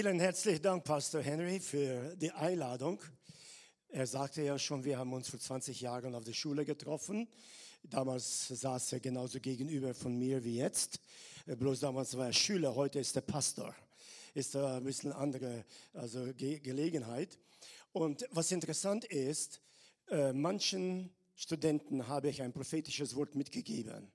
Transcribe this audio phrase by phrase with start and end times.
[0.00, 3.02] Vielen herzlichen Dank, Pastor Henry, für die Einladung.
[3.90, 7.28] Er sagte ja schon, wir haben uns vor 20 Jahren auf der Schule getroffen.
[7.82, 11.00] Damals saß er genauso gegenüber von mir wie jetzt.
[11.44, 13.74] Bloß damals war er Schüler, heute ist er Pastor.
[14.32, 17.38] Ist ein bisschen andere also Ge Gelegenheit.
[17.92, 19.60] Und was interessant ist,
[20.08, 24.10] äh, manchen Studenten habe ich ein prophetisches Wort mitgegeben.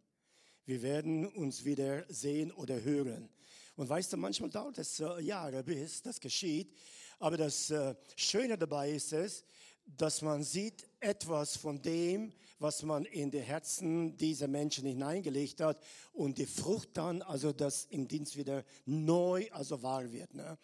[0.66, 3.30] Wir werden uns wieder sehen oder hören.
[3.76, 6.74] Und weißt du, manchmal dauert es äh, Jahre, bis das geschieht.
[7.20, 9.46] Aber das äh, Schöne dabei ist es,
[9.86, 15.84] dass man sieht etwas von dem, was man in die Herzen dieser Menschen hineingelegt hat
[16.14, 20.34] und die Frucht dann, also das im Dienst wieder neu, also wahr wird.
[20.34, 20.58] Ne?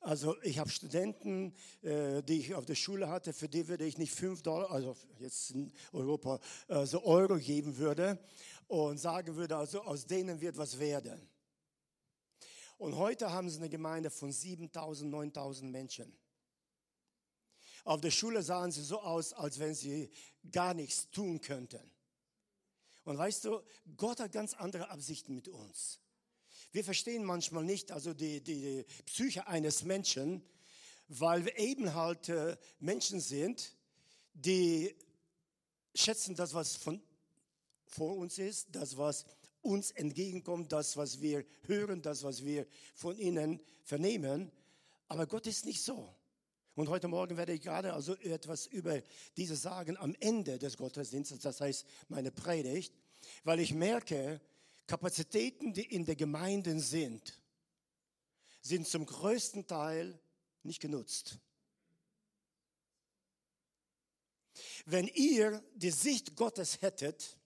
[0.00, 3.98] Also ich habe Studenten, äh, die ich auf der Schule hatte, für die würde ich
[3.98, 8.18] nicht fünf Dollar, also jetzt in Europa, äh, so Euro geben würde
[8.68, 11.20] und sagen würde, also aus denen wird was werden.
[12.82, 16.12] Und heute haben sie eine Gemeinde von 7000, 9000 Menschen.
[17.84, 20.10] Auf der Schule sahen sie so aus, als wenn sie
[20.50, 21.92] gar nichts tun könnten.
[23.04, 23.62] Und weißt du,
[23.96, 26.00] Gott hat ganz andere Absichten mit uns.
[26.72, 30.44] Wir verstehen manchmal nicht also die, die, die Psyche eines Menschen,
[31.06, 33.76] weil wir eben halt äh, Menschen sind,
[34.34, 34.92] die
[35.94, 37.00] schätzen das, was von
[37.86, 39.24] vor uns ist, das, was
[39.62, 44.50] uns entgegenkommt, das, was wir hören, das, was wir von ihnen vernehmen.
[45.08, 46.14] Aber Gott ist nicht so.
[46.74, 49.02] Und heute Morgen werde ich gerade also etwas über
[49.36, 52.94] diese sagen am Ende des Gottesdienstes, das heißt meine Predigt,
[53.44, 54.40] weil ich merke,
[54.86, 57.34] Kapazitäten, die in der Gemeinde sind,
[58.62, 60.18] sind zum größten Teil
[60.62, 61.38] nicht genutzt.
[64.86, 67.36] Wenn ihr die Sicht Gottes hättet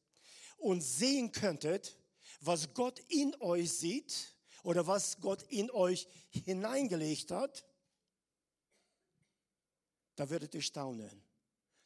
[0.56, 1.96] und sehen könntet,
[2.40, 7.64] was Gott in euch sieht oder was Gott in euch hineingelegt hat,
[10.16, 11.22] da würdet ihr staunen.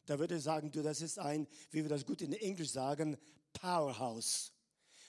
[0.05, 3.17] Da würdet ihr sagen, du, das ist ein, wie wir das gut in Englisch sagen,
[3.53, 4.51] Powerhouse.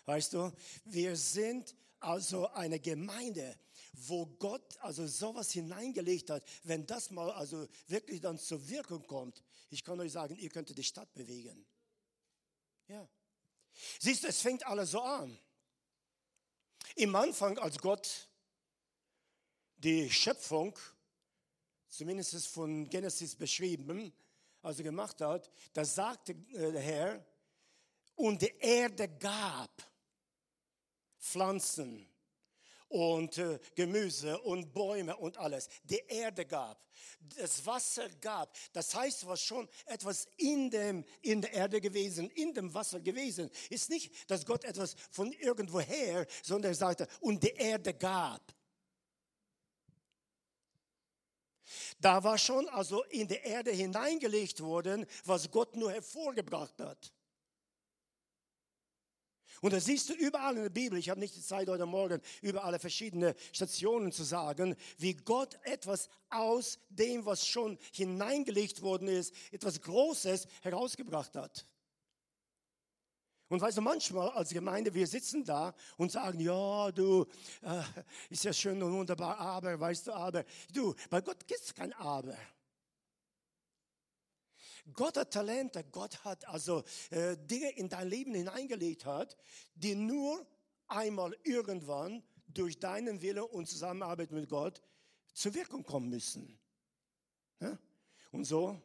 [0.04, 0.52] Weißt du,
[0.84, 3.56] wir sind also eine Gemeinde,
[3.92, 9.42] wo Gott also sowas hineingelegt hat, wenn das mal also wirklich dann zur Wirkung kommt,
[9.70, 11.64] ich kann euch sagen, ihr könntet die Stadt bewegen.
[12.88, 13.08] Ja.
[13.98, 15.38] Siehst du, es fängt alles so an.
[16.96, 18.28] Im Anfang, als Gott
[19.76, 20.78] die Schöpfung,
[21.88, 24.12] zumindest von Genesis beschrieben,
[24.62, 27.26] also gemacht hat, da sagte äh, der Herr,
[28.14, 29.90] und die Erde gab
[31.18, 32.11] Pflanzen
[32.92, 35.68] und äh, Gemüse und Bäume und alles.
[35.84, 36.78] Die Erde gab,
[37.36, 38.54] das Wasser gab.
[38.74, 43.50] Das heißt, was schon etwas in, dem, in der Erde gewesen, in dem Wasser gewesen.
[43.70, 48.54] Ist nicht, dass Gott etwas von irgendwoher, sondern er sagte, und die Erde gab.
[51.98, 57.12] Da war schon also in die Erde hineingelegt worden, was Gott nur hervorgebracht hat.
[59.62, 60.98] Und das siehst du überall in der Bibel.
[60.98, 65.56] Ich habe nicht die Zeit heute Morgen über alle verschiedenen Stationen zu sagen, wie Gott
[65.62, 71.64] etwas aus dem, was schon hineingelegt worden ist, etwas Großes herausgebracht hat.
[73.46, 77.24] Und weißt du, manchmal als Gemeinde, wir sitzen da und sagen, ja, du,
[77.62, 77.82] äh,
[78.30, 81.92] ist ja schön und wunderbar, aber, weißt du, aber, du, bei Gott gibt es kein
[81.92, 82.36] Aber.
[84.92, 89.36] Gott hat Talente, Gott hat also äh, Dinge in dein Leben hineingelegt hat,
[89.74, 90.44] die nur
[90.88, 94.82] einmal irgendwann durch deinen Wille und Zusammenarbeit mit Gott
[95.32, 96.58] zur Wirkung kommen müssen.
[97.60, 97.78] Ja?
[98.30, 98.80] Und so,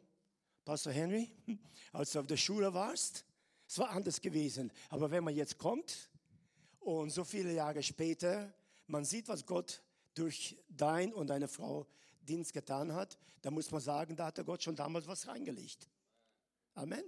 [0.64, 1.30] Pastor Henry,
[1.92, 3.24] als du auf der Schule warst,
[3.66, 4.72] es war anders gewesen.
[4.88, 6.10] Aber wenn man jetzt kommt
[6.80, 8.52] und so viele Jahre später,
[8.86, 9.82] man sieht, was Gott
[10.14, 11.86] durch dein und deine Frau
[12.28, 15.88] Dienst getan hat, da muss man sagen, da hat der Gott schon damals was reingelegt.
[16.74, 17.04] Amen.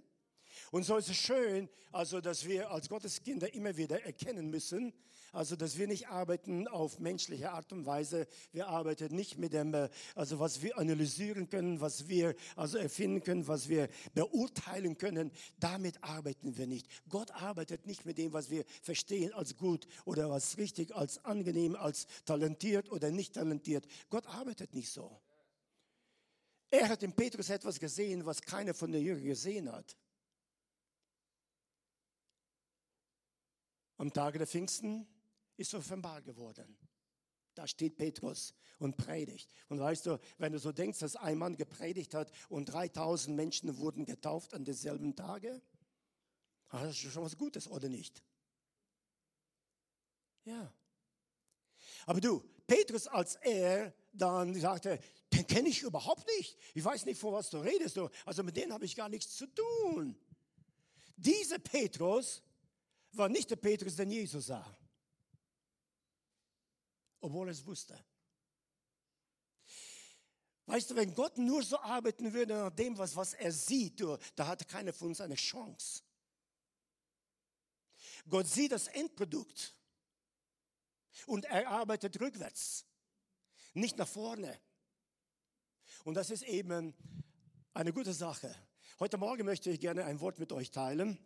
[0.71, 4.93] Und so ist es schön, also, dass wir als Gotteskinder immer wieder erkennen müssen,
[5.33, 8.27] also, dass wir nicht arbeiten auf menschliche Art und Weise.
[8.53, 13.23] Wir arbeiten nicht mit dem, äh, also, was wir analysieren können, was wir also erfinden
[13.23, 15.31] können, was wir beurteilen können.
[15.61, 16.89] Damit arbeiten wir nicht.
[17.09, 21.77] Gott arbeitet nicht mit dem, was wir verstehen als gut oder als richtig, als angenehm,
[21.77, 23.87] als talentiert oder nicht talentiert.
[24.09, 25.21] Gott arbeitet nicht so.
[26.71, 29.97] Er hat in Petrus etwas gesehen, was keiner von den Jüngern gesehen hat.
[34.01, 35.07] Am Tage der Pfingsten
[35.59, 36.75] ist offenbar geworden.
[37.55, 39.53] Da steht Petrus und predigt.
[39.69, 43.77] Und weißt du, wenn du so denkst, dass ein Mann gepredigt hat und 3000 Menschen
[43.77, 45.61] wurden getauft an derselben Tage,
[46.71, 48.25] das ist schon was Gutes, oder nicht?
[50.47, 50.73] Ja.
[52.07, 54.99] Aber du, Petrus, als er dann sagte
[55.31, 56.57] den kenne ich überhaupt nicht.
[56.73, 58.01] Ich weiß nicht, von was du redest.
[58.25, 60.17] Also mit denen habe ich gar nichts zu tun.
[61.19, 62.43] Dieser Petrus
[63.13, 64.77] war nicht der Petrus, den Jesus sah.
[67.21, 67.99] Obwohl er es wusste.
[70.67, 74.01] Weißt du, wenn Gott nur so arbeiten würde nach dem, was, was er sieht,
[74.37, 76.03] da hat keiner von uns eine Chance.
[78.29, 79.75] Gott sieht das Endprodukt
[81.27, 82.85] und er arbeitet rückwärts,
[83.75, 84.61] nicht nach vorne.
[86.05, 86.95] Und das ist eben
[87.75, 88.55] eine gute Sache.
[89.01, 91.19] Heute Morgen möchte ich gerne ein Wort mit euch teilen.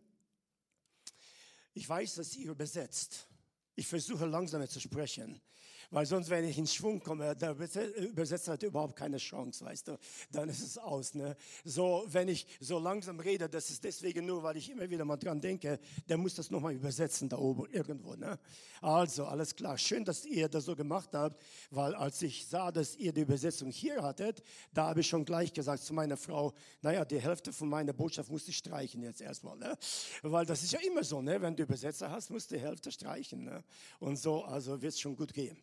[1.75, 3.27] Ich weiß, dass ihr übersetzt.
[3.75, 5.41] Ich versuche langsamer zu sprechen.
[5.95, 9.99] Weil sonst, wenn ich in Schwung komme, der Übersetzer hat überhaupt keine Chance, weißt du.
[10.33, 11.15] Dann ist es aus.
[11.15, 11.37] Ne?
[11.65, 15.19] So, wenn ich so langsam rede, das ist deswegen nur, weil ich immer wieder mal
[15.19, 18.17] dran denke, der muss das nochmal übersetzen da oben irgendwo.
[18.17, 18.41] Ne?
[18.81, 19.79] Also, alles klar.
[19.79, 23.71] Schön, dass ihr das so gemacht habt, weil als ich sah, dass ihr die Übersetzung
[23.71, 24.43] hier hattet,
[24.73, 28.33] da habe ich schon gleich gesagt zu meiner Frau, naja, die Hälfte von meiner Botschaft
[28.33, 29.57] musste ich streichen jetzt erstmal.
[29.59, 29.79] Ne?
[30.23, 31.41] Weil das ist ja immer so, ne?
[31.41, 33.45] wenn du Übersetzer hast, musst du die Hälfte streichen.
[33.45, 33.63] Ne?
[34.01, 35.57] Und so, also wird es schon gut gehen.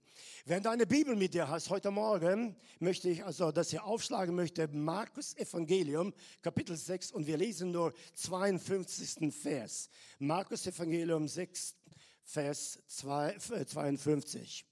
[0.46, 4.36] Wenn du eine Bibel mit dir hast, heute Morgen möchte ich also, dass ihr aufschlagen
[4.36, 9.32] möchte, Markus Evangelium, Kapitel 6, und wir lesen nur 52.
[9.34, 9.90] Vers.
[10.18, 11.76] Markus Evangelium 6,
[12.24, 14.66] Vers 52.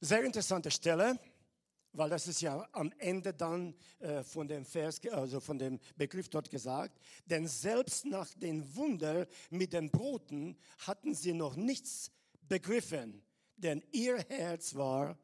[0.00, 1.20] Sehr interessante Stelle,
[1.92, 6.28] weil das ist ja am Ende dann äh, von dem Vers, also von dem Begriff
[6.28, 6.98] dort gesagt.
[7.26, 12.10] Denn selbst nach den Wunder mit den Broten hatten sie noch nichts
[12.48, 13.22] begriffen
[13.56, 15.18] denn ihr Herz war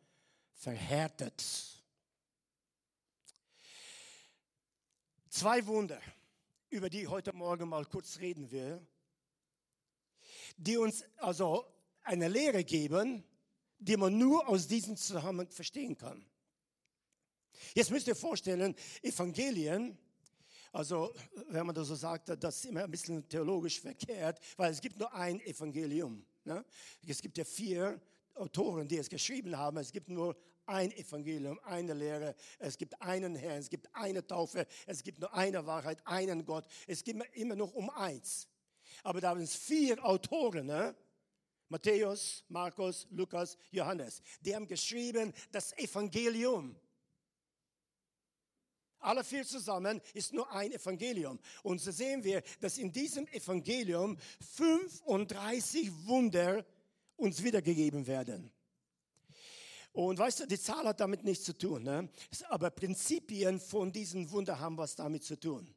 [0.53, 1.45] verhärtet.
[5.31, 6.01] Zwei Wunder,
[6.71, 8.85] über die ich heute Morgen mal kurz reden will,
[10.57, 11.65] die uns also
[12.03, 13.23] eine Lehre geben,
[13.79, 16.25] die man nur aus diesem Zusammenhang verstehen kann.
[17.75, 19.97] Jetzt müsst ihr vorstellen, Evangelien,
[20.73, 21.15] also
[21.49, 24.99] wenn man das so sagt, das ist immer ein bisschen theologisch verkehrt, weil es gibt
[24.99, 26.25] nur ein Evangelium.
[26.45, 26.65] Ne?
[27.07, 28.01] Es gibt ja vier
[28.39, 29.77] Autoren, die es geschrieben haben.
[29.79, 30.37] Es gibt nur
[30.67, 32.35] ein Evangelium, eine Lehre.
[32.59, 36.67] Es gibt einen Herrn, es gibt eine Taufe, es gibt nur eine Wahrheit, einen Gott.
[36.87, 38.49] Es geht immer noch um eins.
[39.03, 40.95] Aber da sind es vier Autoren, ne?
[41.69, 44.23] Matthäus, Markus, Lukas, Johannes.
[44.41, 46.75] Die haben geschrieben das Evangelium.
[49.01, 51.39] Alle vier zusammen ist nur ein Evangelium.
[51.63, 54.19] Und so sehen wir, dass in diesem Evangelium
[54.57, 56.65] 35 Wunder
[57.19, 58.51] uns wiedergegeben werden.
[59.93, 62.09] Und weißt du, die Zahl hat damit nichts zu tun, ne?
[62.49, 65.75] aber Prinzipien von diesen Wunder haben was damit zu tun.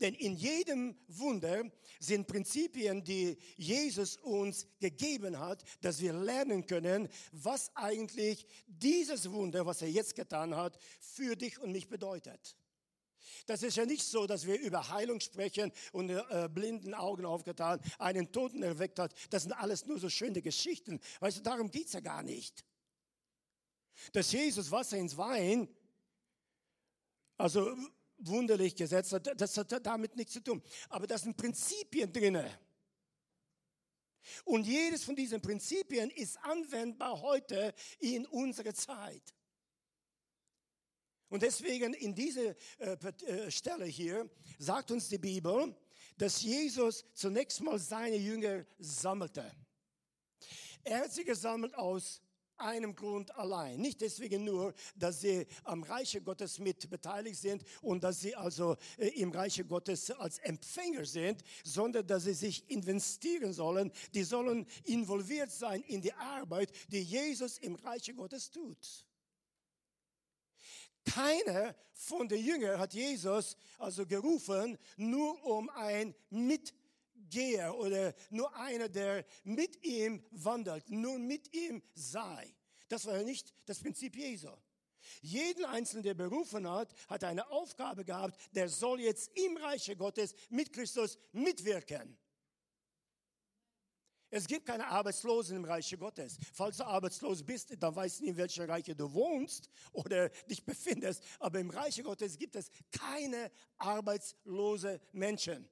[0.00, 1.64] Denn in jedem Wunder
[2.00, 9.66] sind Prinzipien, die Jesus uns gegeben hat, dass wir lernen können, was eigentlich dieses Wunder,
[9.66, 12.56] was er jetzt getan hat, für dich und mich bedeutet.
[13.46, 17.80] Das ist ja nicht so, dass wir über Heilung sprechen und äh, blinden Augen aufgetan,
[17.98, 19.14] einen Toten erweckt hat.
[19.30, 21.00] Das sind alles nur so schöne Geschichten.
[21.20, 22.64] Weißt du, darum geht's ja gar nicht.
[24.12, 25.68] Dass Jesus Wasser ins Wein,
[27.36, 27.76] also
[28.18, 30.62] wunderlich gesetzt hat, das hat damit nichts zu tun.
[30.88, 32.58] Aber das sind Prinzipien drinne.
[34.44, 39.34] Und jedes von diesen Prinzipien ist anwendbar heute in unserer Zeit.
[41.28, 45.74] Und deswegen in dieser äh, äh, Stelle hier sagt uns die Bibel,
[46.16, 49.50] dass Jesus zunächst mal seine Jünger sammelte.
[50.84, 52.22] Er hat sie gesammelt aus
[52.58, 53.80] einem Grund allein.
[53.80, 58.76] Nicht deswegen nur, dass sie am Reiche Gottes mit beteiligt sind und dass sie also
[58.96, 63.92] äh, im Reiche Gottes als Empfänger sind, sondern dass sie sich investieren sollen.
[64.14, 69.04] Die sollen involviert sein in die Arbeit, die Jesus im Reiche Gottes tut.
[71.14, 78.88] Keiner von den Jüngern hat Jesus also gerufen, nur um ein Mitgeher oder nur einer,
[78.88, 82.54] der mit ihm wandelt, nur mit ihm sei.
[82.88, 84.50] Das war ja nicht das Prinzip Jesu.
[85.20, 90.34] Jeden Einzelnen, der berufen hat, hat eine Aufgabe gehabt, der soll jetzt im Reiche Gottes
[90.50, 92.16] mit Christus mitwirken.
[94.30, 96.38] Es gibt keine Arbeitslosen im Reiche Gottes.
[96.52, 100.64] Falls du arbeitslos bist, dann weißt du nicht, in welchem Reiche du wohnst oder dich
[100.64, 101.22] befindest.
[101.38, 105.68] Aber im Reiche Gottes gibt es keine arbeitslose Menschen.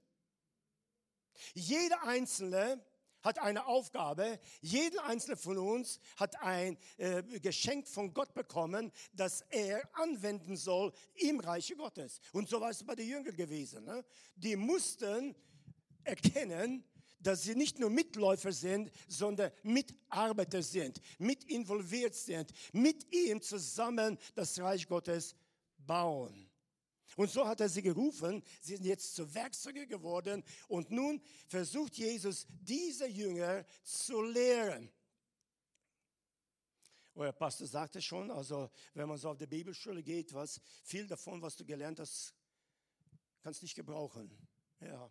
[1.54, 2.82] Jeder Einzelne
[3.22, 4.38] hat eine Aufgabe.
[4.62, 10.92] Jeder Einzelne von uns hat ein äh, Geschenk von Gott bekommen, das er anwenden soll
[11.16, 12.20] im Reiche Gottes.
[12.32, 13.84] Und so war es bei den Jüngern gewesen.
[13.84, 14.04] Ne?
[14.36, 15.34] Die mussten
[16.04, 16.84] erkennen,
[17.26, 24.16] dass sie nicht nur Mitläufer sind, sondern Mitarbeiter sind, mit involviert sind, mit ihm zusammen
[24.34, 25.34] das Reich Gottes
[25.78, 26.48] bauen.
[27.16, 28.42] Und so hat er sie gerufen.
[28.60, 30.44] Sie sind jetzt zu Werkzeuge geworden.
[30.68, 34.90] Und nun versucht Jesus, diese Jünger zu lehren.
[37.14, 41.40] Euer Pastor sagte schon, also wenn man so auf die Bibelschule geht, was viel davon,
[41.40, 42.34] was du gelernt hast,
[43.40, 44.30] kannst nicht gebrauchen.
[44.80, 45.10] Ja.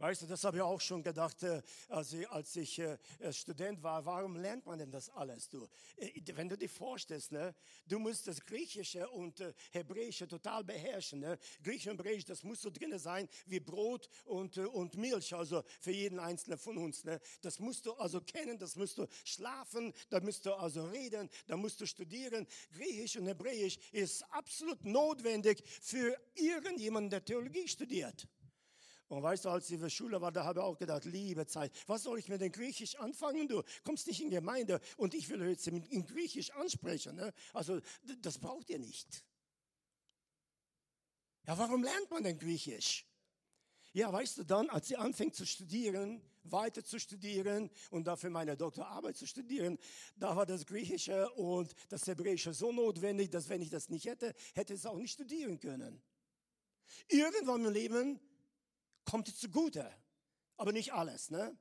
[0.00, 2.96] Weißt du, das habe ich auch schon gedacht, äh, als ich, als ich äh,
[3.32, 4.02] Student war.
[4.06, 5.50] Warum lernt man denn das alles?
[5.50, 7.54] Du, äh, wenn du dir vorstellst, ne,
[7.86, 11.20] du musst das Griechische und Hebräische total beherrschen.
[11.20, 11.38] Ne?
[11.62, 15.92] Griechisch und Hebräisch, das muss so drin sein wie Brot und, und Milch, also für
[15.92, 17.04] jeden Einzelnen von uns.
[17.04, 17.20] Ne?
[17.42, 21.58] Das musst du also kennen, das musst du schlafen, da musst du also reden, da
[21.58, 22.46] musst du studieren.
[22.72, 28.26] Griechisch und Hebräisch ist absolut notwendig für irgendjemanden, der Theologie studiert.
[29.10, 31.44] Und weißt du, als ich in der Schule war, da habe ich auch gedacht, liebe
[31.44, 33.48] Zeit, was soll ich mit dem Griechisch anfangen?
[33.48, 37.16] Du kommst nicht in Gemeinde und ich will jetzt in Griechisch ansprechen.
[37.16, 37.34] Ne?
[37.52, 37.80] Also
[38.22, 39.24] das braucht ihr nicht.
[41.44, 43.04] Ja, warum lernt man denn Griechisch?
[43.92, 48.56] Ja, weißt du, dann, als ich anfing zu studieren, weiter zu studieren und dafür meine
[48.56, 49.76] Doktorarbeit zu studieren,
[50.14, 54.36] da war das Griechische und das Hebräische so notwendig, dass wenn ich das nicht hätte,
[54.54, 56.00] hätte ich es auch nicht studieren können.
[57.08, 58.20] Irgendwann im Leben
[59.04, 59.90] kommt zugute,
[60.56, 61.30] aber nicht alles.
[61.30, 61.56] Ne?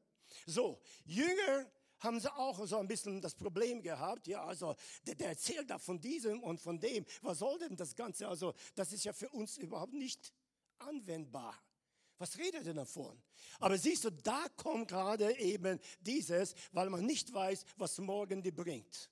[0.46, 4.27] So, Jünger haben sie auch so ein bisschen das Problem gehabt.
[4.27, 7.05] Ja, also der, der, erzählt da von diesem und von dem.
[7.22, 8.27] Was soll denn das Ganze?
[8.27, 10.34] Also das ist ja für uns überhaupt nicht
[10.79, 11.62] anwendbar.
[12.17, 13.22] Was redet er davon?
[13.60, 18.51] Aber siehst du, da kommt gerade eben dieses, weil man nicht weiß, was morgen die
[18.51, 19.10] bringt.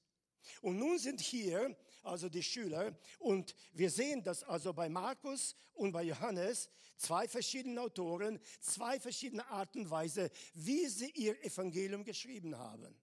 [0.61, 1.75] Und nun sind hier
[2.07, 2.97] also die Schüler.
[3.19, 9.47] Und wir sehen das also bei Markus und bei Johannes, zwei verschiedene Autoren, zwei verschiedene
[9.47, 12.95] Arten und Weise, wie sie ihr Evangelium geschrieben haben.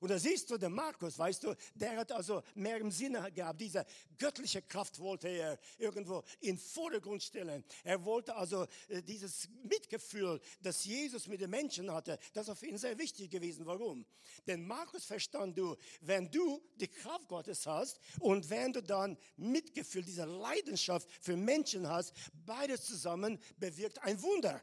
[0.00, 3.60] Und da siehst du, der Markus, weißt du, der hat also mehr im Sinne gehabt.
[3.60, 3.84] Diese
[4.18, 7.64] göttliche Kraft wollte er irgendwo in Vordergrund stellen.
[7.84, 12.78] Er wollte also äh, dieses Mitgefühl, das Jesus mit den Menschen hatte, das für ihn
[12.78, 13.66] sehr wichtig gewesen.
[13.66, 14.04] Warum?
[14.46, 20.04] Denn Markus verstand du, wenn du die Kraft Gottes hast und wenn du dann Mitgefühl,
[20.04, 22.12] diese Leidenschaft für Menschen hast,
[22.44, 24.62] beides zusammen bewirkt ein Wunder.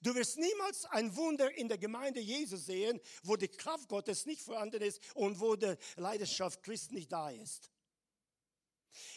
[0.00, 4.42] Du wirst niemals ein Wunder in der Gemeinde Jesus sehen, wo die Kraft Gottes nicht
[4.42, 7.70] vorhanden ist und wo die Leidenschaft Christi nicht da ist.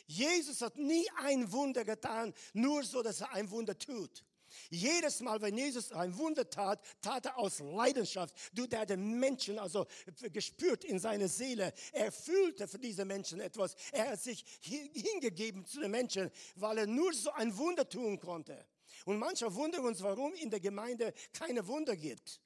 [0.08, 4.24] Jesus hat nie ein Wunder getan, nur so, dass er ein Wunder tut.
[4.70, 8.34] Jedes Mal, wenn Jesus ein Wunder tat, tat er aus Leidenschaft.
[8.54, 9.86] Du, der den Menschen also
[10.32, 11.74] gespürt in seine Seele.
[11.92, 13.76] Er fühlte für diese Menschen etwas.
[13.92, 18.66] Er hat sich hingegeben zu den Menschen, weil er nur so ein Wunder tun konnte.
[19.06, 22.42] Und mancher wundern uns, warum in der Gemeinde keine Wunder gibt.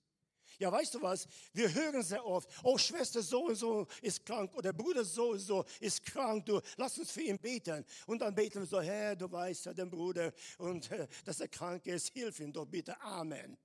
[0.61, 1.27] Ja, weißt du was?
[1.53, 5.39] Wir hören sehr oft, oh, Schwester so und so ist krank oder Bruder so und
[5.39, 7.83] so ist krank, du, lass uns für ihn beten.
[8.05, 11.47] Und dann beten wir so, Herr, du weißt ja den Bruder und äh, dass er
[11.47, 13.57] krank ist, hilf ihm doch bitte, Amen.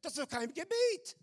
[0.00, 1.16] Das ist doch kein Gebet.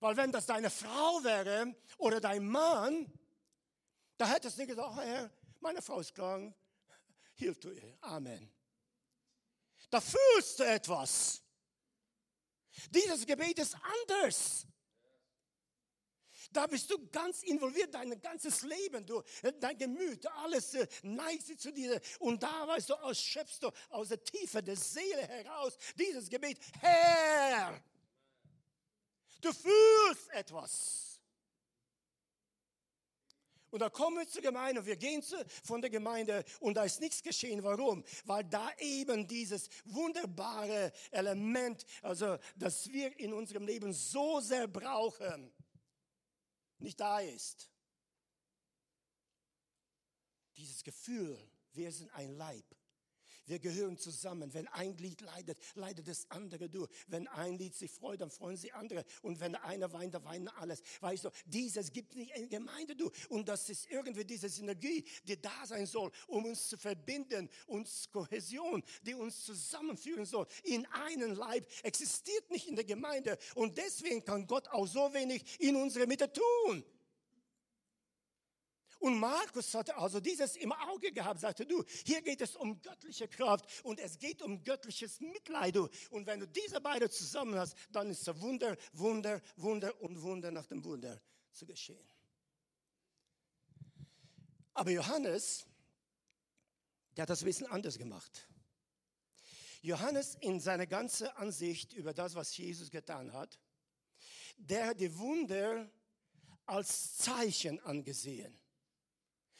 [0.00, 3.10] Weil wenn das deine Frau wäre oder dein Mann,
[4.18, 6.54] da hättest du gesagt, oh, Herr, meine Frau ist krank,
[7.40, 7.74] hilf du.
[8.00, 8.50] Amen.
[9.90, 11.42] Da fühlst du etwas.
[12.90, 14.66] Dieses Gebet ist anders.
[16.52, 19.22] Da bist du ganz involviert, dein ganzes Leben, du,
[19.60, 22.00] dein Gemüt, alles äh, neigt sich zu dir.
[22.18, 27.80] Und da, weißt du, ausschöpfst du aus der Tiefe der Seele heraus dieses Gebet, Herr.
[29.40, 31.09] Du fühlst etwas.
[33.70, 37.00] Und da kommen wir zur Gemeinde, wir gehen zu, von der Gemeinde und da ist
[37.00, 37.62] nichts geschehen.
[37.62, 38.04] Warum?
[38.24, 45.52] Weil da eben dieses wunderbare Element, also das wir in unserem Leben so sehr brauchen,
[46.78, 47.70] nicht da ist.
[50.56, 51.38] Dieses Gefühl,
[51.72, 52.64] wir sind ein Leib.
[53.46, 54.52] Wir gehören zusammen.
[54.54, 56.90] Wenn ein Glied leidet, leidet das andere durch.
[57.08, 59.04] Wenn ein Glied sich freut, dann freuen sie andere.
[59.22, 60.82] Und wenn einer weint, dann weinen alles.
[61.00, 63.10] Weißt du, dieses gibt nicht in Gemeinde du.
[63.28, 68.08] Und das ist irgendwie diese Synergie, die da sein soll, um uns zu verbinden, uns
[68.10, 70.46] Kohäsion, die uns zusammenführen soll.
[70.64, 73.38] In einen Leib existiert nicht in der Gemeinde.
[73.54, 76.84] Und deswegen kann Gott auch so wenig in unserer Mitte tun.
[79.00, 83.28] Und Markus hatte also dieses im Auge gehabt, sagte du, hier geht es um göttliche
[83.28, 85.78] Kraft und es geht um göttliches Mitleid.
[86.10, 90.50] Und wenn du diese beiden zusammen hast, dann ist es Wunder, Wunder, Wunder und Wunder
[90.50, 91.18] nach dem Wunder
[91.52, 92.06] zu geschehen.
[94.74, 95.66] Aber Johannes,
[97.16, 98.48] der hat das ein bisschen anders gemacht.
[99.80, 103.58] Johannes in seiner ganzen Ansicht über das, was Jesus getan hat,
[104.58, 105.90] der hat die Wunder
[106.66, 108.59] als Zeichen angesehen.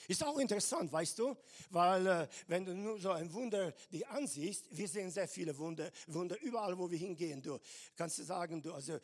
[0.09, 1.37] Ist auch interessant, weißt du,
[1.71, 5.91] weil äh, wenn du nur so ein Wunder die ansiehst, wir sehen sehr viele Wunder,
[6.07, 7.43] Wunder überall, wo wir hingehen.
[7.43, 7.59] Du
[7.97, 8.99] kannst sagen, du also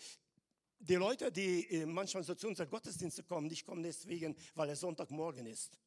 [0.79, 4.81] die Leute, die äh, manchmal so zu unseren Gottesdiensten kommen, nicht kommen deswegen, weil es
[4.81, 5.79] Sonntagmorgen ist.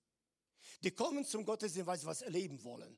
[0.84, 2.98] Die kommen zum Gottesdienst, weil sie was erleben wollen.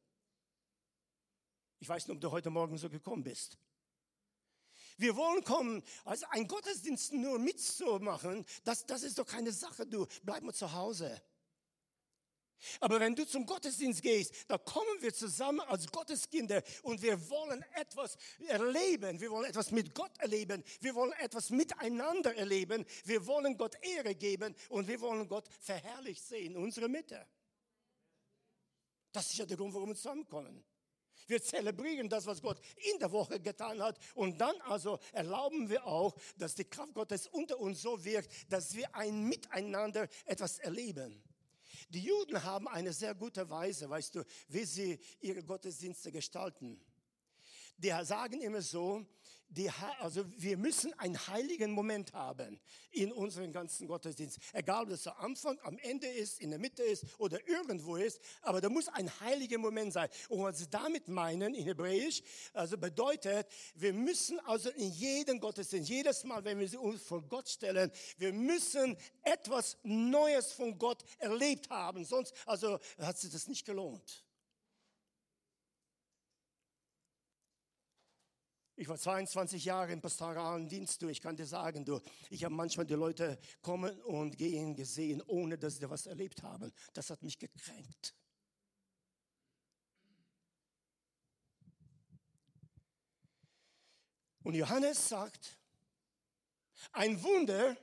[1.80, 3.58] Ich weiß nicht, ob du heute Morgen so gekommen bist.
[4.98, 10.06] Wir wollen kommen, also ein Gottesdienst nur mitzumachen, das, das ist doch keine Sache, du
[10.24, 11.20] bleib mal zu Hause.
[12.80, 17.64] Aber wenn du zum Gottesdienst gehst, da kommen wir zusammen als Gotteskinder und wir wollen
[17.76, 19.20] etwas erleben.
[19.20, 20.64] Wir wollen etwas mit Gott erleben.
[20.80, 22.86] Wir wollen etwas miteinander erleben.
[23.06, 27.26] Wir wollen Gott Ehre geben und wir wollen Gott verherrlicht sehen in unserer Mitte.
[29.12, 30.64] Das ist ja der Grund, warum wir zusammenkommen.
[31.28, 32.60] Wir zelebrieren das, was Gott
[32.92, 33.98] in der Woche getan hat.
[34.16, 38.76] Und dann also erlauben wir auch, dass die Kraft Gottes unter uns so wirkt, dass
[38.76, 41.24] wir ein Miteinander etwas erleben.
[41.90, 46.80] Die Juden haben eine sehr gute Weise, weißt du, wie sie ihre Gottesdienste gestalten.
[47.78, 49.06] Die sagen immer so,
[49.52, 52.60] die, also wir müssen einen heiligen Moment haben
[52.92, 54.40] in unserem ganzen Gottesdienst.
[54.54, 58.20] Egal, ob das am Anfang, am Ende ist, in der Mitte ist oder irgendwo ist,
[58.42, 60.10] aber da muss ein heiliger Moment sein.
[60.30, 65.90] Und was sie damit meinen in Hebräisch, also bedeutet, wir müssen also in jedem Gottesdienst,
[65.90, 71.70] jedes Mal, wenn wir uns vor Gott stellen, wir müssen etwas Neues von Gott erlebt
[71.70, 72.06] haben.
[72.06, 74.24] Sonst, also hat sich das nicht gelohnt.
[78.76, 81.02] Ich war 22 Jahre im pastoralen Dienst.
[81.02, 82.00] Du, ich kann dir sagen, du,
[82.30, 86.72] ich habe manchmal die Leute kommen und gehen gesehen, ohne dass sie was erlebt haben.
[86.94, 88.16] Das hat mich gekränkt.
[94.44, 95.58] Und Johannes sagt,
[96.92, 97.78] ein Wunder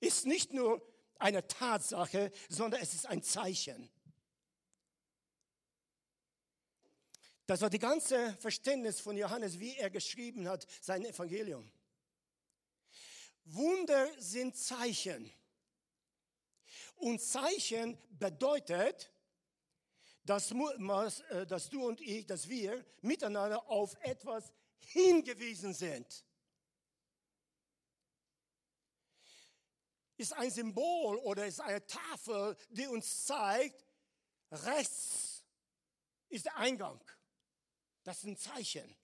[0.00, 0.80] ist nicht nur
[1.18, 3.90] eine Tatsache, sondern es ist ein Zeichen.
[7.46, 11.70] Das war die ganze Verständnis von Johannes, wie er geschrieben hat, sein Evangelium.
[13.44, 15.30] Wunder sind Zeichen.
[16.96, 19.10] Und Zeichen bedeutet,
[20.24, 26.24] dass, äh, dass du und ich, dass wir miteinander auf etwas hingewiesen sind.
[30.16, 33.84] Ist ein Symbol oder ist eine Tafel, die uns zeigt,
[34.52, 35.44] rechts
[36.28, 37.00] ist der Eingang.
[38.04, 38.96] Das ist ein Zeichen.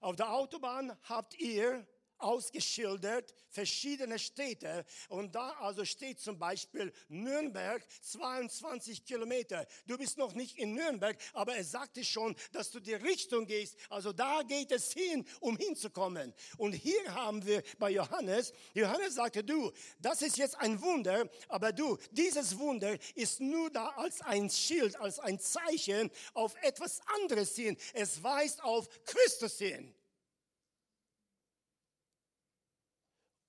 [0.00, 1.86] Auf der Autobahn habt ihr
[2.18, 4.84] ausgeschildert, verschiedene Städte.
[5.08, 9.66] Und da also steht zum Beispiel Nürnberg, 22 Kilometer.
[9.86, 13.76] Du bist noch nicht in Nürnberg, aber er sagte schon, dass du die Richtung gehst.
[13.88, 16.34] Also da geht es hin, um hinzukommen.
[16.58, 21.72] Und hier haben wir bei Johannes, Johannes sagte, du, das ist jetzt ein Wunder, aber
[21.72, 27.54] du, dieses Wunder ist nur da als ein Schild, als ein Zeichen auf etwas anderes
[27.56, 27.76] hin.
[27.94, 29.94] Es weist auf Christus hin.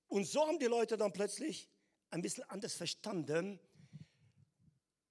[0.07, 1.69] Und so haben die Leute dann plötzlich
[2.09, 3.59] ein bisschen anders verstanden,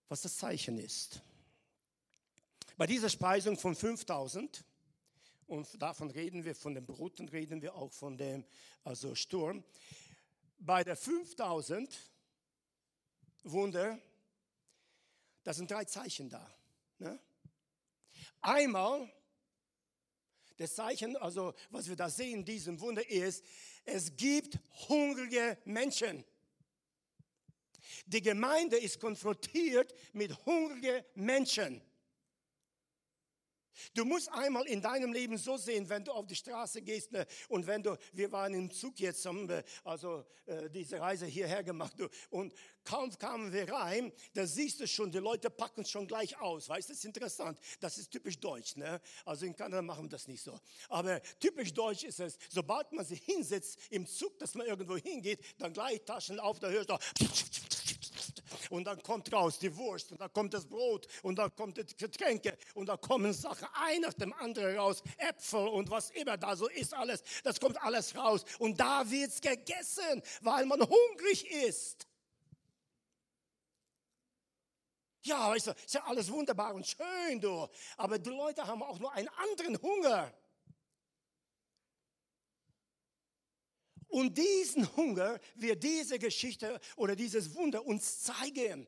[0.09, 1.22] was das Zeichen ist.
[2.76, 4.64] Bei dieser Speisung von 5000,
[5.46, 8.44] und davon reden wir, von den Bruten reden wir auch von dem
[8.85, 9.64] also Sturm,
[10.59, 11.96] bei der 5000
[13.44, 13.98] Wunder,
[15.44, 16.50] da sind drei Zeichen da.
[16.98, 17.20] Ne?
[18.40, 19.11] Einmal,
[20.56, 23.44] das Zeichen, also was wir da sehen diesem Wunder ist,
[23.87, 26.25] es gibt hungrige Menschen.
[28.07, 31.81] Die Gemeinde ist konfrontiert mit hungrigen Menschen.
[33.95, 37.27] Du musst einmal in deinem Leben so sehen, wenn du auf die Straße gehst ne,
[37.49, 41.62] und wenn du, wir waren im Zug jetzt, haben wir also äh, diese Reise hierher
[41.62, 46.07] gemacht du, und kaum kamen wir rein, da siehst du schon, die Leute packen schon
[46.07, 49.01] gleich aus, weißt du, das ist interessant, das ist typisch deutsch, ne?
[49.25, 50.59] also in Kanada machen wir das nicht so,
[50.89, 55.41] aber typisch deutsch ist es, sobald man sich hinsetzt im Zug, dass man irgendwo hingeht,
[55.59, 56.97] dann gleich Taschen auf, da hörst du
[58.70, 61.96] und dann kommt raus die Wurst und dann kommt das Brot und dann kommt die
[61.96, 66.57] Getränke und dann kommen Sachen ein nach dem anderen raus, Äpfel und was immer da
[66.57, 72.07] so ist alles, das kommt alles raus und da wird's gegessen, weil man hungrig ist.
[75.27, 77.66] Ja, weißt du, ist ja alles wunderbar und schön, du.
[77.96, 80.33] Aber die Leute haben auch nur einen anderen Hunger.
[84.09, 88.87] Und diesen Hunger wird diese Geschichte oder dieses Wunder uns zeigen.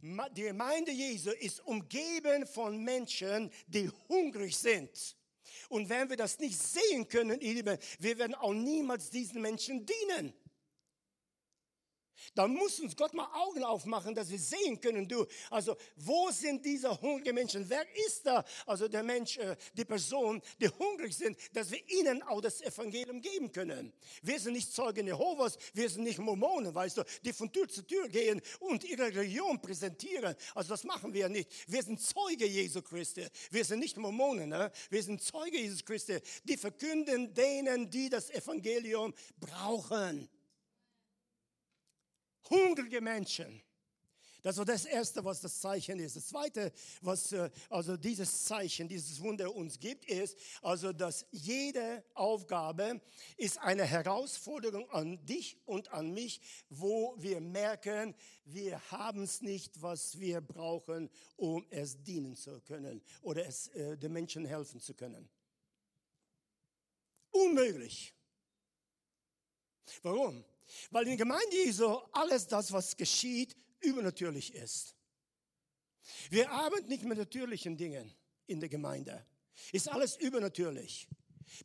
[0.00, 5.16] Die Gemeinde Jesu ist umgeben von Menschen, die hungrig sind.
[5.68, 9.84] Und wenn wir das nicht sehen können, ihr Lieben, wir werden auch niemals diesen Menschen
[9.84, 10.32] dienen.
[12.34, 16.64] Da muss uns Gott mal Augen aufmachen, dass wir sehen können, du, also wo sind
[16.64, 17.68] diese hungrigen Menschen?
[17.68, 18.44] Wer ist da?
[18.66, 23.20] Also der Mensch, äh, die Person, die hungrig sind, dass wir ihnen auch das Evangelium
[23.20, 23.92] geben können.
[24.22, 27.82] Wir sind nicht Zeugen Jehovas, wir sind nicht Mormonen, weißt du, die von Tür zu
[27.86, 30.34] Tür gehen und ihre Religion präsentieren.
[30.54, 31.50] Also das machen wir nicht.
[31.66, 33.26] Wir sind Zeuge Jesu Christi.
[33.50, 34.70] Wir sind nicht Mormonen, ne?
[34.90, 36.18] wir sind Zeuge Jesus Christi.
[36.44, 40.28] Die verkünden denen, die das Evangelium brauchen
[42.50, 43.62] hungrige Menschen.
[44.42, 46.14] Das war das Erste, was das Zeichen ist.
[46.14, 52.04] Das Zweite, was äh, also dieses Zeichen, dieses Wunder uns gibt, ist, also dass jede
[52.14, 53.00] Aufgabe
[53.36, 59.82] ist eine Herausforderung an dich und an mich, wo wir merken, wir haben es nicht,
[59.82, 64.94] was wir brauchen, um es dienen zu können oder es äh, den Menschen helfen zu
[64.94, 65.28] können.
[67.30, 68.14] Unmöglich.
[70.02, 70.44] Warum?
[70.90, 74.94] Weil in der Gemeinde Jesu alles das, was geschieht, übernatürlich ist.
[76.30, 78.14] Wir arbeiten nicht mit natürlichen Dingen
[78.46, 79.26] in der Gemeinde.
[79.72, 81.08] Ist alles übernatürlich.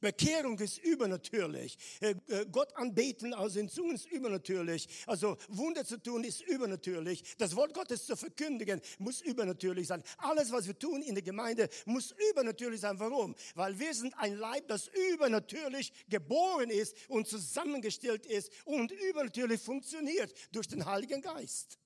[0.02, 1.78] Bekehrung ist übernatürlich.
[2.00, 4.88] Äh, äh, Gott anbeten, also in Zungen ist übernatürlich.
[5.08, 7.24] Also Wunder zu tun ist übernatürlich.
[7.38, 10.04] Das Wort Gottes zu verkündigen muss übernatürlich sein.
[10.18, 13.00] Alles, was wir tun in der Gemeinde, muss übernatürlich sein.
[13.00, 13.36] Warum?
[13.56, 20.34] Weil wir sind ein Leib, das übernatürlich geboren ist und zusammengestellt ist und übernatürlich funktioniert
[20.52, 21.78] durch den Heiligen Geist.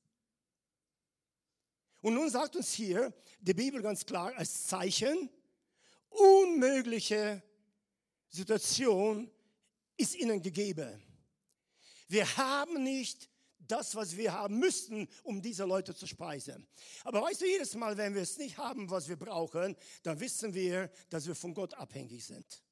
[2.02, 5.30] Und nun sagt uns hier die Bibel ganz klar als Zeichen,
[6.10, 7.44] unmögliche
[8.38, 9.30] Situation
[9.98, 11.02] ist ihnen gegeben.
[12.08, 16.68] Wir haben nicht das, was wir haben müssten, um diese Leute zu speisen.
[17.04, 20.54] Aber weißt du, jedes Mal, wenn wir es nicht haben, was wir brauchen, dann wissen
[20.54, 22.64] wir, dass wir von Gott abhängig sind.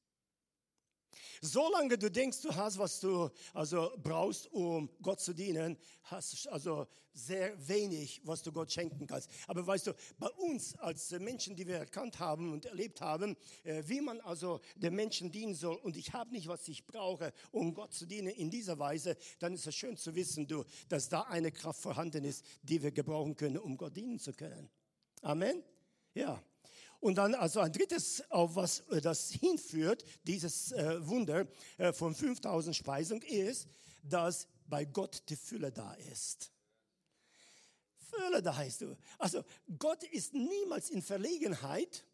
[1.41, 6.49] Solange du denkst, du hast, was du also brauchst, um Gott zu dienen, hast du
[6.51, 9.29] also sehr wenig, was du Gott schenken kannst.
[9.47, 13.83] Aber weißt du, bei uns als Menschen, die wir erkannt haben und erlebt haben, äh,
[13.85, 17.73] wie man also den Menschen dienen soll und ich habe nicht, was ich brauche, um
[17.73, 21.21] Gott zu dienen in dieser Weise, dann ist es schön zu wissen, du, dass da
[21.21, 24.69] eine Kraft vorhanden ist, die wir gebrauchen können, um Gott dienen zu können.
[25.21, 25.63] Amen.
[26.13, 26.43] Ja.
[27.05, 31.45] Und dann also ein drittes, auf was äh, das hinführt, dieses äh, Wunder
[31.77, 33.67] äh, von 5000 Speisung, ist,
[34.01, 36.51] dass bei Gott die Fülle da ist.
[38.09, 38.97] Fülle da heißt du.
[39.19, 39.43] Also
[39.77, 42.07] Gott ist niemals in Verlegenheit,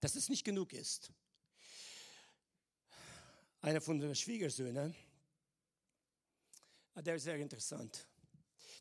[0.00, 1.12] dass es nicht genug ist.
[3.60, 4.96] Einer von den Schwiegersöhnen,
[6.94, 8.08] ah, der ist sehr interessant.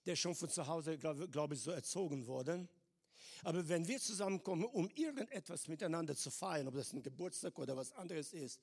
[0.05, 2.69] Der ist schon von zu Hause, glaube glaub ich, so erzogen worden.
[3.43, 7.91] Aber wenn wir zusammenkommen, um irgendetwas miteinander zu feiern, ob das ein Geburtstag oder was
[7.93, 8.59] anderes ist,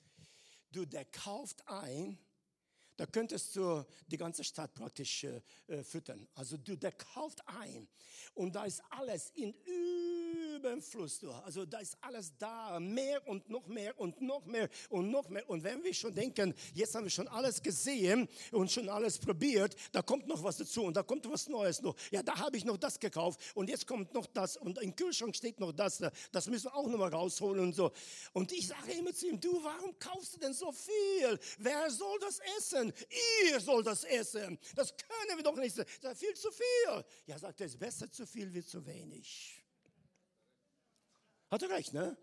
[0.72, 2.18] du, der kauft ein,
[2.96, 6.28] da könntest du die ganze Stadt praktisch äh, füttern.
[6.35, 7.88] Also du, der kauft ein
[8.35, 9.54] und da ist alles in
[10.57, 11.18] Überfluss.
[11.18, 11.31] Du.
[11.31, 15.49] Also da ist alles da, mehr und noch mehr und noch mehr und noch mehr.
[15.49, 19.77] Und wenn wir schon denken, jetzt haben wir schon alles gesehen und schon alles probiert,
[19.92, 21.97] da kommt noch was dazu und da kommt was Neues noch.
[22.11, 25.37] Ja, da habe ich noch das gekauft und jetzt kommt noch das und im Kühlschrank
[25.37, 26.03] steht noch das.
[26.33, 27.92] Das müssen wir auch noch mal rausholen und so.
[28.33, 31.38] Und ich sage immer zu ihm, du, warum kaufst du denn so viel?
[31.59, 32.92] Wer soll das essen?
[33.45, 34.59] Ihr soll das essen.
[34.75, 35.77] Das können wir doch nicht.
[35.79, 37.05] Das ist viel zu viel.
[37.27, 39.62] Ja, sagt er, es ist besser zu viel wie zu wenig.
[41.52, 42.16] Hat er recht, ne?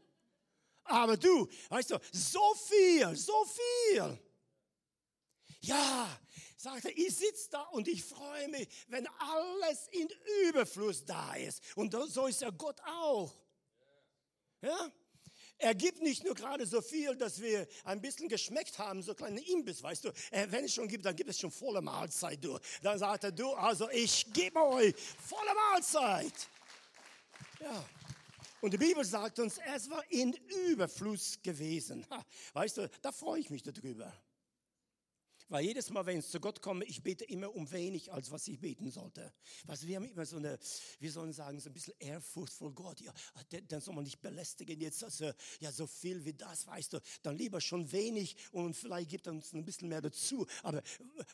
[0.86, 4.20] Aber du, weißt du, so viel, so viel.
[5.62, 6.20] Ja,
[6.58, 10.10] sagt er, ich sitze da und ich freue mich, wenn alles in
[10.48, 11.62] Überfluss da ist.
[11.76, 13.32] Und so ist ja Gott auch.
[14.64, 14.92] Ja?
[15.60, 19.48] Er gibt nicht nur gerade so viel, dass wir ein bisschen geschmeckt haben, so kleine
[19.48, 20.10] Imbiss, weißt du.
[20.32, 22.58] Äh, wenn es schon gibt, dann gibt es schon volle Mahlzeit, du.
[22.82, 24.96] Dann sagt er, du, also ich gebe euch
[25.28, 26.34] volle Mahlzeit.
[27.60, 27.86] Ja.
[28.62, 30.34] Und die Bibel sagt uns, es war in
[30.70, 32.06] Überfluss gewesen.
[32.54, 34.14] Weißt du, da freue ich mich darüber.
[35.50, 38.48] Weil jedes Mal, wenn ich zu Gott komme, ich bete immer um wenig, als was
[38.48, 39.34] ich beten sollte.
[39.66, 40.60] Was wir haben immer so eine,
[41.00, 43.02] wir sollen sagen, so ein bisschen Ehrfurcht vor Gott.
[43.02, 43.12] Ja,
[43.68, 47.00] dann soll man nicht belästigen jetzt, also, ja, so viel wie das, weißt du.
[47.24, 50.46] Dann lieber schon wenig und vielleicht gibt er uns ein bisschen mehr dazu.
[50.62, 50.84] Aber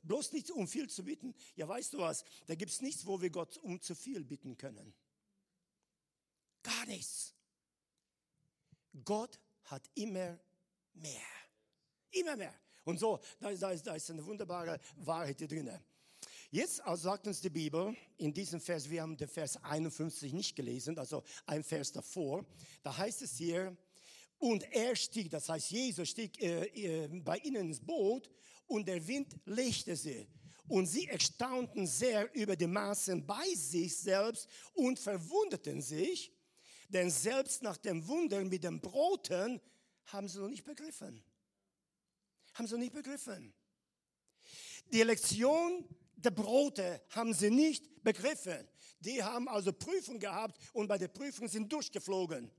[0.03, 1.35] bloß nicht um viel zu bitten.
[1.57, 2.23] Ja, weißt du was?
[2.45, 4.93] Da gibt es nichts, wo wir Gott um zu viel bitten können.
[6.65, 7.33] Gar nichts.
[9.03, 10.39] Gott hat immer
[10.93, 11.21] mehr.
[12.11, 12.55] Immer mehr.
[12.83, 15.69] Und so, da, ist, da ist eine wunderbare Wahrheit drin.
[16.49, 20.55] Jetzt also sagt uns die Bibel in diesem Vers, wir haben den Vers 51 nicht
[20.55, 22.45] gelesen, also ein Vers davor,
[22.81, 23.75] da heißt es hier,
[24.37, 28.29] Und er stieg, das heißt, Jesus stieg äh, äh, bei ihnen ins Boot
[28.67, 30.27] und der Wind legte sie.
[30.67, 36.34] Und sie erstaunten sehr über die Maßen bei sich selbst und verwunderten sich,
[36.89, 39.61] denn selbst nach dem Wunder mit den Broten
[40.05, 41.23] haben sie noch nicht begriffen.
[42.53, 43.53] Haben sie noch nicht begriffen.
[44.91, 48.67] Die Lektion der Brote haben sie nicht begriffen.
[48.99, 52.51] Die haben also Prüfung gehabt und bei der Prüfung sind durchgeflogen.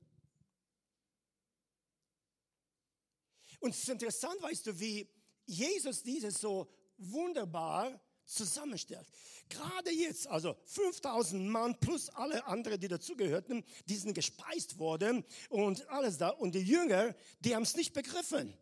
[3.61, 5.09] Und es ist interessant, weißt du, wie
[5.47, 9.07] Jesus dieses so wunderbar zusammenstellt.
[9.49, 15.89] Gerade jetzt, also 5000 Mann plus alle anderen, die dazugehörten, die sind gespeist worden und
[15.89, 16.31] alles da.
[16.31, 18.53] Und die Jünger, die haben es nicht begriffen.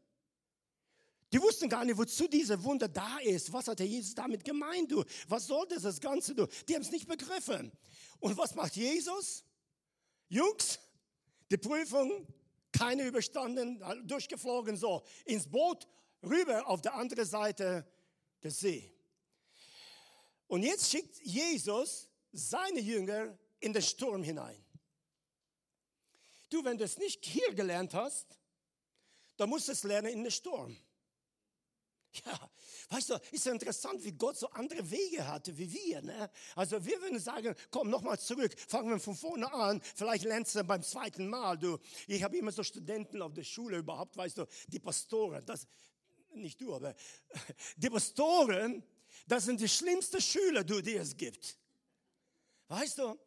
[1.33, 3.53] Die wussten gar nicht, wozu diese Wunder da ist.
[3.53, 5.03] Was hat der Jesus damit gemeint, du?
[5.27, 6.47] Was soll das, das Ganze, du?
[6.69, 7.73] Die haben es nicht begriffen.
[8.21, 9.43] Und was macht Jesus?
[10.29, 10.79] Jungs,
[11.51, 12.27] die Prüfung,
[12.71, 15.89] keine überstanden, durchgeflogen, so ins Boot,
[16.23, 17.85] rüber auf der andere Seite
[18.43, 18.94] des See.
[20.47, 24.63] Und jetzt schickt Jesus seine Jünger in den Sturm hinein.
[26.51, 28.39] Du, wenn du es nicht hier gelernt hast,
[29.37, 30.77] dann musst du es lernen in den Sturm.
[32.25, 32.51] Ja,
[32.91, 36.01] weißt du, ist ja interessant, wie Gott so andere Wege hatte wie wir.
[36.01, 36.31] Ne?
[36.55, 40.63] Also wir würden sagen, komm nochmal zurück, fangen wir von vorne an, vielleicht lernst du
[40.63, 41.59] beim zweiten Mal.
[41.59, 41.77] Du,
[42.07, 45.67] ich habe immer so Studenten auf der Schule überhaupt, weißt du, die Pastoren, das,
[46.35, 46.95] nicht du, aber
[47.77, 48.85] die Pastoren,
[49.27, 51.59] das sind die schlimmsten Schüler, die es gibt.
[52.69, 53.19] Weißt du,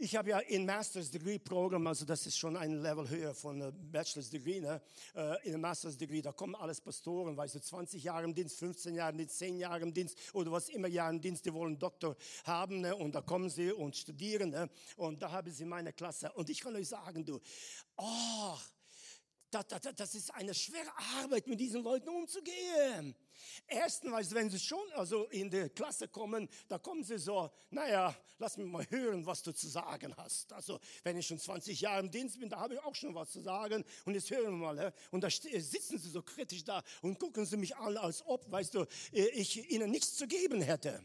[0.00, 3.60] ich habe ja in Master's Degree Programm, also das ist schon ein Level höher von
[3.60, 4.80] äh, Bachelor's Degree, ne?
[5.12, 8.58] Äh, in der Master's Degree, da kommen alles Pastoren, weißt du, 20 Jahre im Dienst,
[8.60, 11.52] 15 Jahre im Dienst, 10 Jahre im Dienst oder was immer Jahre im Dienst, die
[11.52, 12.94] wollen Doktor haben ne?
[12.94, 14.70] und da kommen sie und studieren ne?
[14.96, 17.40] und da haben sie meine Klasse und ich kann euch sagen, du,
[17.96, 18.56] oh,
[19.50, 23.16] das, das, das ist eine schwere Arbeit, mit diesen Leuten umzugehen.
[23.66, 28.56] Erstens, wenn sie schon also in die Klasse kommen, da kommen sie so, naja, lass
[28.56, 30.52] mich mal hören, was du zu sagen hast.
[30.52, 33.30] Also, wenn ich schon 20 Jahre im Dienst bin, da habe ich auch schon was
[33.30, 33.84] zu sagen.
[34.04, 34.92] Und jetzt hören wir mal.
[35.10, 38.74] Und da sitzen sie so kritisch da und gucken sie mich an, als ob, weißt
[38.74, 41.02] du, ich ihnen nichts zu geben hätte.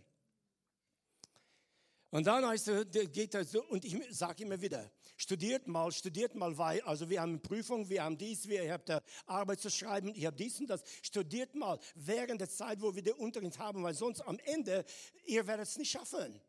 [2.14, 2.70] Und dann heißt
[3.12, 7.20] geht er so, und ich sage immer wieder, studiert mal, studiert mal, weil, also wir
[7.20, 8.92] haben Prüfung, wir haben dies, wir habt
[9.26, 10.84] Arbeit zu schreiben, ihr habt dies und das.
[11.02, 14.86] Studiert mal während der Zeit, wo wir den Unterricht haben, weil sonst am Ende,
[15.26, 16.40] ihr werdet es nicht schaffen.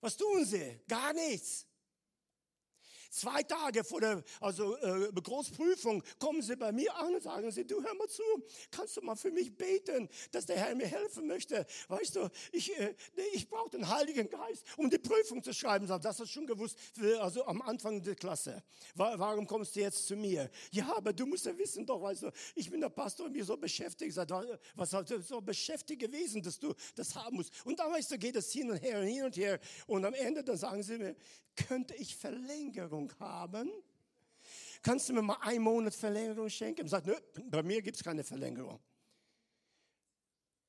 [0.00, 0.80] Was tun sie?
[0.88, 1.68] Gar nichts.
[3.10, 7.66] Zwei Tage vor der also, äh, Großprüfung kommen sie bei mir an und sagen sie,
[7.66, 8.22] du hör mal zu,
[8.70, 11.66] kannst du mal für mich beten, dass der Herr mir helfen möchte.
[11.88, 12.94] Weißt du, ich, äh,
[13.32, 15.88] ich brauche den Heiligen Geist, um die Prüfung zu schreiben.
[15.88, 16.78] Das hast du schon gewusst,
[17.20, 18.62] also am Anfang der Klasse.
[18.94, 20.48] Warum kommst du jetzt zu mir?
[20.70, 23.44] Ja, aber du musst ja wissen doch, weißt du, ich bin der Pastor und mir
[23.44, 24.16] so beschäftigt.
[24.76, 27.52] Was hat so beschäftigt gewesen, dass du das haben musst?
[27.64, 29.58] Und dann, weißt du, geht es hin und her und hin und her.
[29.86, 31.16] Und am Ende, dann sagen sie mir,
[31.56, 33.70] könnte ich Verlängerung haben?
[34.82, 36.86] Kannst du mir mal einen Monat Verlängerung schenken?
[36.86, 38.80] Ich sage, nö, bei mir gibt es keine Verlängerung.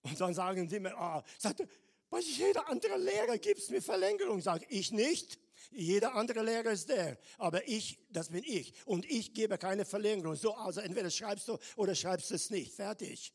[0.04, 1.68] Und dann sagen die mir, ah, sagte,
[2.10, 4.42] bei jeder andere Lehrer gibt es mir Verlängerung.
[4.42, 5.40] Sage ich nicht.
[5.72, 8.74] Jeder andere Lehrer ist der, aber ich, das bin ich.
[8.86, 10.36] Und ich gebe keine Verlängerung.
[10.36, 12.74] So, also entweder schreibst du oder schreibst es nicht.
[12.74, 13.32] Fertig.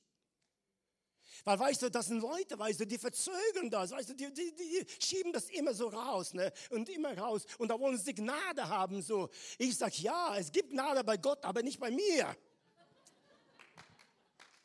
[1.45, 4.55] Weil weißt du, das sind Leute, weißt du, die verzögern das, weißt du, die, die,
[4.55, 6.53] die schieben das immer so raus, ne?
[6.71, 7.47] Und immer raus.
[7.59, 9.31] Und da wollen sie Gnade haben, so.
[9.59, 12.37] Ich sag, ja, es gibt Gnade bei Gott, aber nicht bei mir.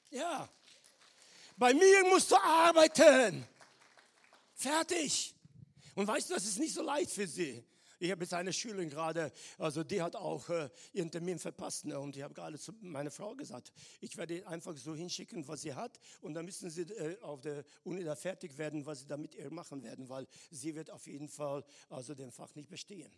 [0.09, 0.49] Ja.
[1.57, 3.47] Bei mir musst du arbeiten.
[4.53, 5.33] Fertig.
[5.95, 7.63] Und weißt du, das ist nicht so leicht für sie.
[8.01, 11.85] Ich habe jetzt eine Schülerin gerade, also die hat auch äh, ihren Termin verpasst.
[11.85, 11.99] Ne?
[11.99, 15.75] Und ich habe gerade zu meiner Frau gesagt, ich werde einfach so hinschicken, was sie
[15.75, 15.99] hat.
[16.19, 19.35] Und dann müssen sie äh, auf der Uni da fertig werden, was sie da mit
[19.35, 23.11] ihr machen werden, weil sie wird auf jeden Fall also den Fach nicht bestehen.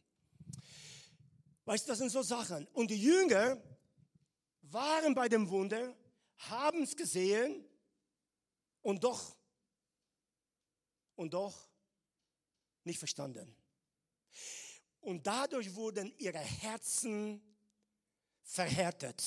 [1.63, 2.67] Weißt du, das sind so Sachen.
[2.73, 3.63] Und die Jünger
[4.63, 5.95] waren bei dem Wunder,
[6.49, 7.65] haben es gesehen
[8.81, 9.37] und doch,
[11.15, 11.69] und doch
[12.83, 13.55] nicht verstanden.
[15.03, 17.41] Und dadurch wurden ihre Herzen
[18.41, 19.23] verhärtet.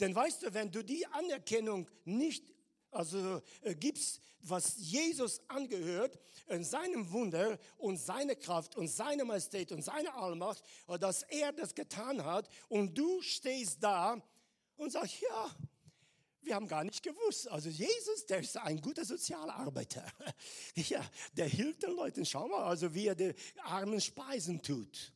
[0.00, 2.44] Denn weißt du, wenn du die Anerkennung nicht
[2.90, 9.72] also äh, gibst, was Jesus angehört, in seinem Wunder und seine Kraft und seine Majestät
[9.72, 10.62] und seine Allmacht,
[11.00, 14.22] dass er das getan hat und du stehst da
[14.76, 15.50] und sagst, ja,
[16.44, 17.48] wir haben gar nicht gewusst.
[17.48, 20.04] Also Jesus, der ist ein guter Sozialarbeiter.
[20.74, 21.04] Ja,
[21.36, 22.26] der hilft den Leuten.
[22.26, 25.14] Schau mal, also wie er die Armen speisen tut.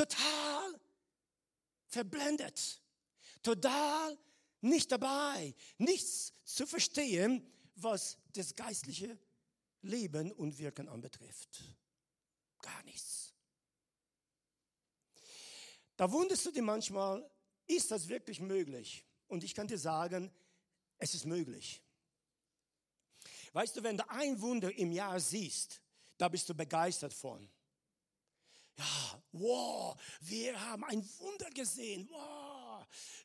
[0.00, 0.80] total
[1.86, 2.80] verblendet,
[3.42, 4.18] total
[4.60, 9.18] nicht dabei, nichts zu verstehen, was das geistliche
[9.82, 11.62] Leben und Wirken anbetrifft.
[12.60, 13.34] Gar nichts.
[15.96, 17.28] Da wunderst du dir manchmal,
[17.70, 19.04] ist das wirklich möglich?
[19.28, 20.30] Und ich kann dir sagen,
[20.98, 21.82] es ist möglich.
[23.52, 25.80] Weißt du, wenn du ein Wunder im Jahr siehst,
[26.18, 27.48] da bist du begeistert von.
[28.76, 32.08] Ja, wow, wir haben ein Wunder gesehen.
[32.10, 32.49] Wow.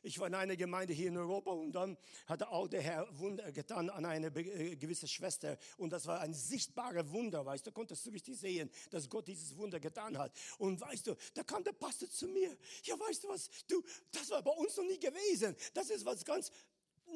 [0.02, 3.50] Ich war in einer Gemeinde hier in Europa und dann hat auch der Herr Wunder
[3.52, 5.58] getan an eine äh, gewisse Schwester.
[5.76, 9.56] Und das war ein sichtbares Wunder, weißt du, konntest du richtig sehen, dass Gott dieses
[9.56, 10.32] Wunder getan hat.
[10.58, 12.56] Und weißt du, da kam der Pastor zu mir.
[12.84, 15.56] Ja, weißt du was, du, das war bei uns noch nie gewesen.
[15.74, 16.50] Das ist was ganz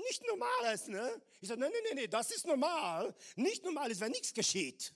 [0.07, 1.21] nicht Normales, ne?
[1.41, 3.15] Ich sage, nein, nein, nein, nein, das ist normal.
[3.37, 4.95] Nicht normal ist, wenn nichts geschieht.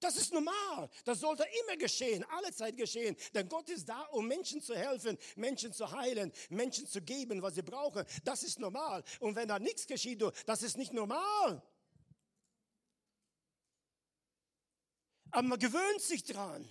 [0.00, 0.90] Das ist normal.
[1.04, 3.16] Das sollte immer geschehen, alle Zeit geschehen.
[3.34, 7.54] Denn Gott ist da, um Menschen zu helfen, Menschen zu heilen, Menschen zu geben, was
[7.54, 8.04] sie brauchen.
[8.24, 9.02] Das ist normal.
[9.20, 11.62] Und wenn da nichts geschieht, das ist nicht normal.
[15.30, 16.68] Aber man gewöhnt sich dran.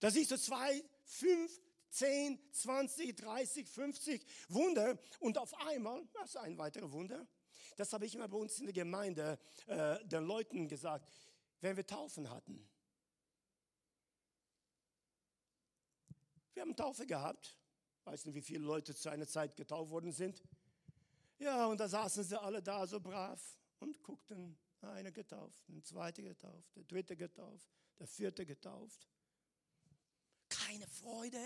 [0.00, 1.50] Da siehst du zwei, fünf,
[1.90, 7.26] 10, 20, 30, 50 Wunder und auf einmal, das ist ein weiteres Wunder.
[7.76, 11.08] Das habe ich immer bei uns in der Gemeinde äh, den Leuten gesagt,
[11.60, 12.68] wenn wir Taufen hatten.
[16.54, 17.56] Wir haben Taufe gehabt.
[18.04, 20.42] Weiß nicht, wie viele Leute zu einer Zeit getauft worden sind.
[21.38, 24.58] Ja, und da saßen sie alle da so brav und guckten.
[24.80, 29.08] Einer getauft, ein zweiter getauft, der dritte getauft, der vierte getauft
[30.66, 31.38] keine Freude.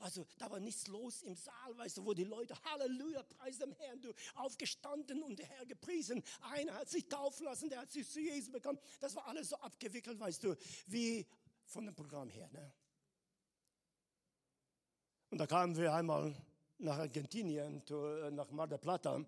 [0.00, 3.72] Also da war nichts los im Saal, weißt du, wo die Leute, Halleluja, preis dem
[3.72, 6.22] Herrn, du aufgestanden und der Herr gepriesen.
[6.40, 8.78] Einer hat sich taufen lassen, der hat sich zu Jesus bekommen.
[9.00, 10.56] Das war alles so abgewickelt, weißt du,
[10.86, 11.26] wie
[11.64, 12.48] von dem Programm her.
[12.52, 12.72] Ne?
[15.30, 16.34] Und da kamen wir einmal
[16.78, 19.24] nach Argentinien, äh, nach Mar del Plata.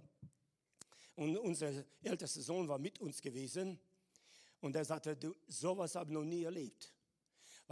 [1.15, 3.79] Und unser ältester Sohn war mit uns gewesen.
[4.61, 6.93] Und er sagte, du, sowas habe ich noch nie erlebt.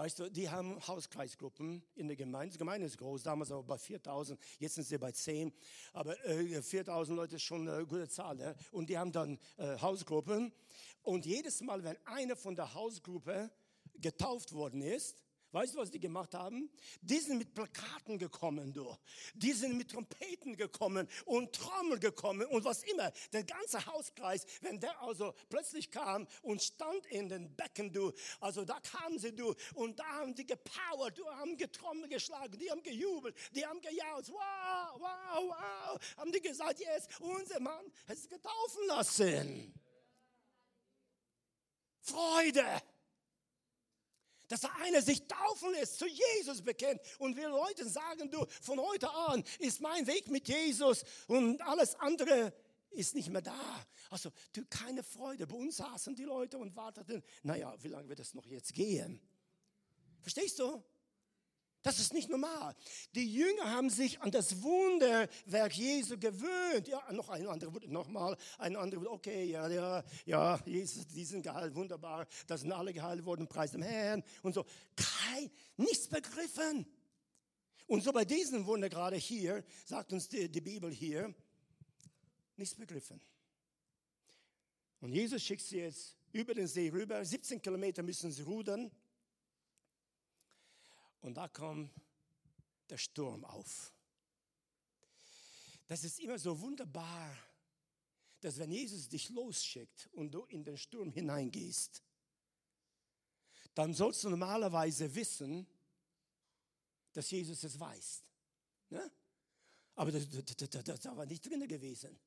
[0.01, 2.53] Weißt du, die haben Hauskreisgruppen in der Gemeinde.
[2.55, 5.53] Die Gemeinde ist groß, damals aber bei 4000, jetzt sind sie bei 10.
[5.93, 8.37] Aber äh, 4000 Leute ist schon eine gute Zahl.
[8.37, 8.57] Ne?
[8.73, 10.55] Und die haben dann äh, Hausgruppen.
[11.03, 13.51] Und jedes Mal, wenn einer von der Hausgruppe
[14.01, 16.71] getauft worden ist, Weißt du, was die gemacht haben?
[17.01, 18.97] Die sind mit Plakaten gekommen, du.
[19.35, 23.11] Die sind mit Trompeten gekommen und Trommel gekommen und was immer.
[23.33, 28.13] Der ganze Hauskreis, wenn der also plötzlich kam und stand in den Becken, du.
[28.39, 29.53] Also da kamen sie, du.
[29.75, 34.29] Und da haben die gepowert, du, haben getrommel geschlagen, die haben gejubelt, die haben gejault.
[34.29, 36.17] Wow, wow, wow.
[36.17, 39.75] Haben die gesagt, yes, unser Mann hat es getaufen lassen.
[42.03, 42.83] Freude
[44.51, 48.81] dass der eine sich taufen lässt, zu Jesus bekennt und wir Leuten sagen, du, von
[48.81, 52.53] heute an ist mein Weg mit Jesus und alles andere
[52.91, 53.87] ist nicht mehr da.
[54.11, 55.47] Also, du, keine Freude.
[55.47, 59.21] Bei uns saßen die Leute und warteten, naja, wie lange wird das noch jetzt gehen?
[60.21, 60.83] Verstehst du?
[61.83, 62.75] Das ist nicht normal.
[63.15, 66.89] Die Jünger haben sich an das Wunderwerk Jesu gewöhnt.
[66.89, 71.75] Ja, noch ein anderer, nochmal ein anderer, okay, ja, ja, ja, Jesus, die sind geheilt,
[71.75, 74.67] wunderbar, da sind alle geheilt worden, preis dem Herrn und so.
[74.95, 76.85] Kein, nichts begriffen.
[77.87, 81.35] Und so bei diesem Wunder gerade hier, sagt uns die, die Bibel hier,
[82.57, 83.21] nichts begriffen.
[85.01, 88.91] Und Jesus schickt sie jetzt über den See rüber, 17 Kilometer müssen sie rudern.
[91.21, 91.91] Und da kam
[92.89, 93.93] der Sturm auf.
[95.87, 97.37] Das ist immer so wunderbar,
[98.41, 102.03] dass wenn Jesus dich losschickt und du in den Sturm hineingehst,
[103.75, 105.67] dann sollst du normalerweise wissen,
[107.13, 108.23] dass Jesus es weiß.
[108.91, 109.11] Ne?
[109.95, 112.19] Aber das, das, das, das war nicht drin gewesen.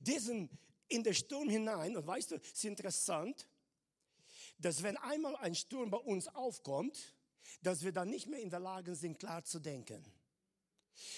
[0.00, 0.50] Diesen
[0.88, 3.46] in den Sturm hinein, und weißt du, es ist interessant,
[4.58, 7.14] dass wenn einmal ein Sturm bei uns aufkommt,
[7.62, 10.04] dass wir dann nicht mehr in der Lage sind, klar zu denken.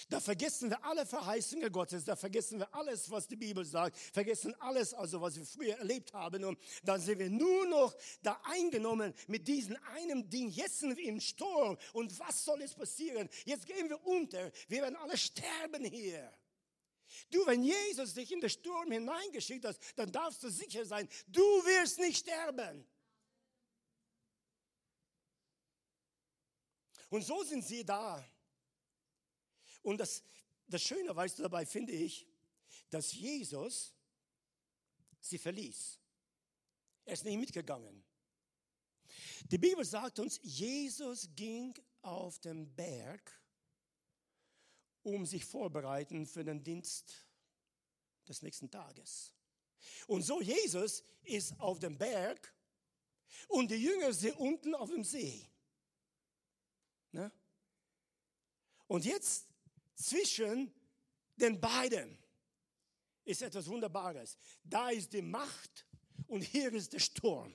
[0.08, 4.54] Da vergessen wir alle Verheißungen Gottes, da vergessen wir alles, was die Bibel sagt, vergessen
[4.60, 9.12] alles, also was wir früher erlebt haben und dann sind wir nur noch da eingenommen
[9.26, 10.48] mit diesem einem Ding.
[10.48, 13.28] Jetzt sind wir im Sturm und was soll jetzt passieren?
[13.44, 16.32] Jetzt gehen wir unter, wir werden alle sterben hier.
[17.30, 21.40] Du, wenn Jesus dich in den Sturm hineingeschickt hat, dann darfst du sicher sein, du
[21.40, 22.86] wirst nicht sterben.
[27.08, 28.24] Und so sind sie da.
[29.82, 30.22] Und das,
[30.66, 32.26] das Schöne, weißt du, dabei finde ich,
[32.90, 33.94] dass Jesus
[35.20, 36.00] sie verließ.
[37.04, 38.04] Er ist nicht mitgegangen.
[39.50, 43.32] Die Bibel sagt uns, Jesus ging auf den Berg,
[45.02, 47.28] um sich vorbereiten für den Dienst
[48.26, 49.32] des nächsten Tages.
[50.08, 52.52] Und so Jesus ist auf dem Berg
[53.48, 55.48] und die Jünger sind unten auf dem See.
[57.16, 57.32] Ne?
[58.88, 59.46] Und jetzt
[59.94, 60.70] zwischen
[61.36, 62.18] den beiden
[63.24, 64.36] ist etwas Wunderbares.
[64.62, 65.86] Da ist die Macht
[66.26, 67.54] und hier ist der Sturm.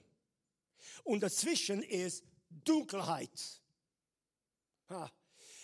[1.03, 3.61] Und dazwischen ist Dunkelheit.
[4.89, 5.11] Ha.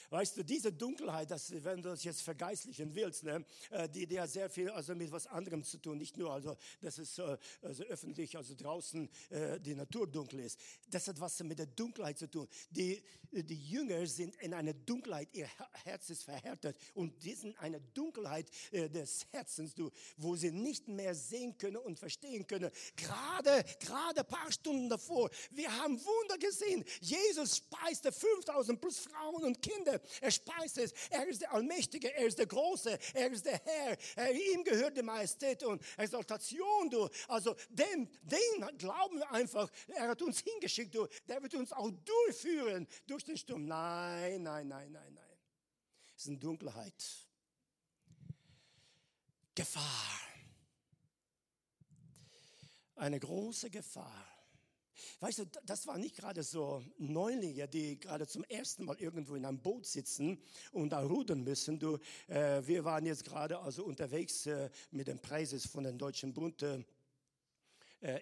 [0.09, 4.19] Weißt du, diese Dunkelheit, das, wenn du das jetzt vergeistlichen willst, ne, äh, die, die
[4.19, 5.97] hat sehr viel also mit was anderem zu tun.
[5.97, 10.59] Nicht nur, also, dass es äh, also öffentlich, also draußen äh, die Natur dunkel ist.
[10.89, 12.47] Das hat was mit der Dunkelheit zu tun.
[12.69, 13.01] Die,
[13.31, 15.49] die Jünger sind in einer Dunkelheit, ihr
[15.83, 20.87] Herz ist verhärtet und die sind eine Dunkelheit äh, des Herzens, du, wo sie nicht
[20.87, 22.71] mehr sehen können und verstehen können.
[22.95, 26.85] Gerade, gerade paar Stunden davor, wir haben Wunder gesehen.
[27.01, 29.96] Jesus speiste 5000 plus Frauen und Kinder.
[30.21, 30.93] Er speist es.
[31.09, 33.97] Er ist der Allmächtige, er ist der Große, er ist der Herr.
[34.15, 37.09] Er, ihm gehört die Majestät und Exaltation, du.
[37.27, 39.69] Also den, den glauben wir einfach.
[39.87, 41.07] Er hat uns hingeschickt, du.
[41.27, 43.65] Der wird uns auch durchführen durch den Sturm.
[43.65, 45.37] Nein, nein, nein, nein, nein.
[46.15, 47.27] Es ist eine Dunkelheit.
[49.53, 50.21] Gefahr.
[52.95, 54.36] Eine große Gefahr.
[55.19, 59.45] Weißt du, das war nicht gerade so Neulinge, die gerade zum ersten Mal irgendwo in
[59.45, 60.41] einem Boot sitzen
[60.71, 61.79] und da rudern müssen.
[61.79, 66.33] Du, äh, wir waren jetzt gerade also unterwegs äh, mit den Preisen von den Deutschen
[66.33, 66.63] Bund.
[66.63, 66.83] Äh,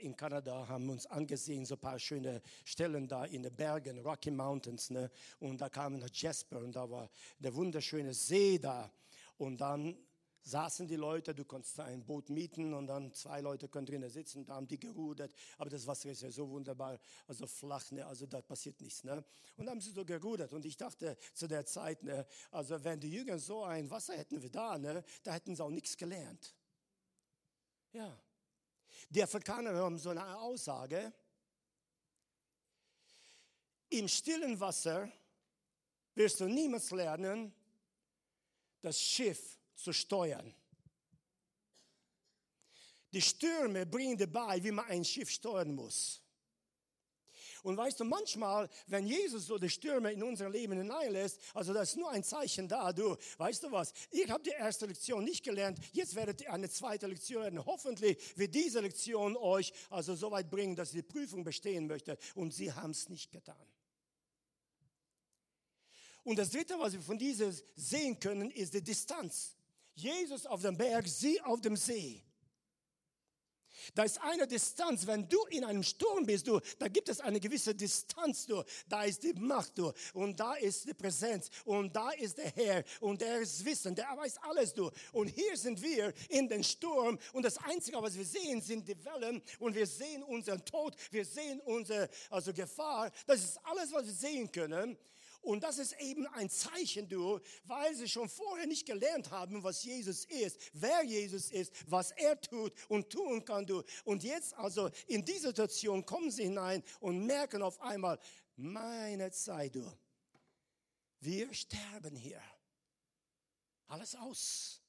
[0.02, 4.32] in Kanada haben uns angesehen, so ein paar schöne Stellen da in den Bergen, Rocky
[4.32, 4.90] Mountains.
[4.90, 5.12] Ne?
[5.40, 7.10] Und da kam nach Jasper und da war
[7.40, 8.90] der wunderschöne See da.
[9.38, 9.98] Und dann
[10.46, 14.46] saßen die Leute, du konntest ein Boot mieten und dann zwei Leute können drinnen sitzen,
[14.46, 18.06] da haben die gerudert, aber das Wasser ist ja so wunderbar, also flach, ne?
[18.06, 19.04] also da passiert nichts.
[19.04, 19.26] Ne?
[19.58, 22.28] Und haben sie so gerudert und ich dachte zu der Zeit, ne?
[22.52, 25.04] also wenn die Jünger so ein Wasser hätten wie da, ne?
[25.24, 26.56] da hätten sie auch nichts gelernt.
[27.92, 28.16] Ja.
[29.10, 31.12] Die Afrikaner haben so eine Aussage,
[33.90, 35.12] im stillen Wasser
[36.14, 37.52] wirst du niemals lernen,
[38.82, 40.54] das Schiff zu steuern.
[43.14, 46.22] Die Stürme bringen dir bei, wie man ein Schiff steuern muss.
[47.66, 51.90] Und weißt du, manchmal, wenn Jesus so die Stürme in unser Leben hineinlässt, also das
[51.90, 55.44] ist nur ein Zeichen da, du, weißt du was, ihr habt die erste Lektion nicht
[55.44, 57.66] gelernt, jetzt werdet ihr eine zweite Lektion lernen.
[57.66, 62.20] Hoffentlich wird diese Lektion euch also so weit bringen, dass ihr die Prüfung bestehen möchtet.
[62.36, 63.56] Und sie haben es nicht getan.
[66.24, 69.55] Und das Dritte, was wir von dieses sehen können, ist die Distanz.
[69.96, 72.22] Jesus auf dem Berg, sie auf dem See.
[73.94, 77.40] Da ist eine Distanz, wenn du in einem Sturm bist, du, da gibt es eine
[77.40, 82.10] gewisse Distanz, du, da ist die Macht, du, und da ist die Präsenz, und da
[82.12, 84.90] ist der Herr, und der ist Wissen, der weiß alles, du.
[85.12, 89.06] Und hier sind wir in den Sturm, und das Einzige, was wir sehen, sind die
[89.06, 94.06] Wellen, und wir sehen unseren Tod, wir sehen unsere, also Gefahr, das ist alles, was
[94.06, 94.98] wir sehen können.
[95.46, 99.84] Und das ist eben ein Zeichen, du, weil sie schon vorher nicht gelernt haben, was
[99.84, 103.84] Jesus ist, wer Jesus ist, was er tut und tun kann, du.
[104.06, 108.20] Und jetzt also in diese Situation kommen sie hinein und merken auf einmal,
[108.56, 109.86] meine Zeit, du.
[111.20, 112.42] Wir sterben hier.
[113.86, 114.82] Alles aus.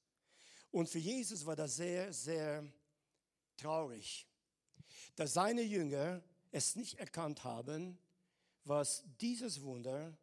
[0.70, 2.64] Und für Jesus war das sehr, sehr
[3.58, 4.26] traurig,
[5.16, 7.98] dass seine Jünger es nicht erkannt haben,
[8.64, 10.16] was dieses Wunder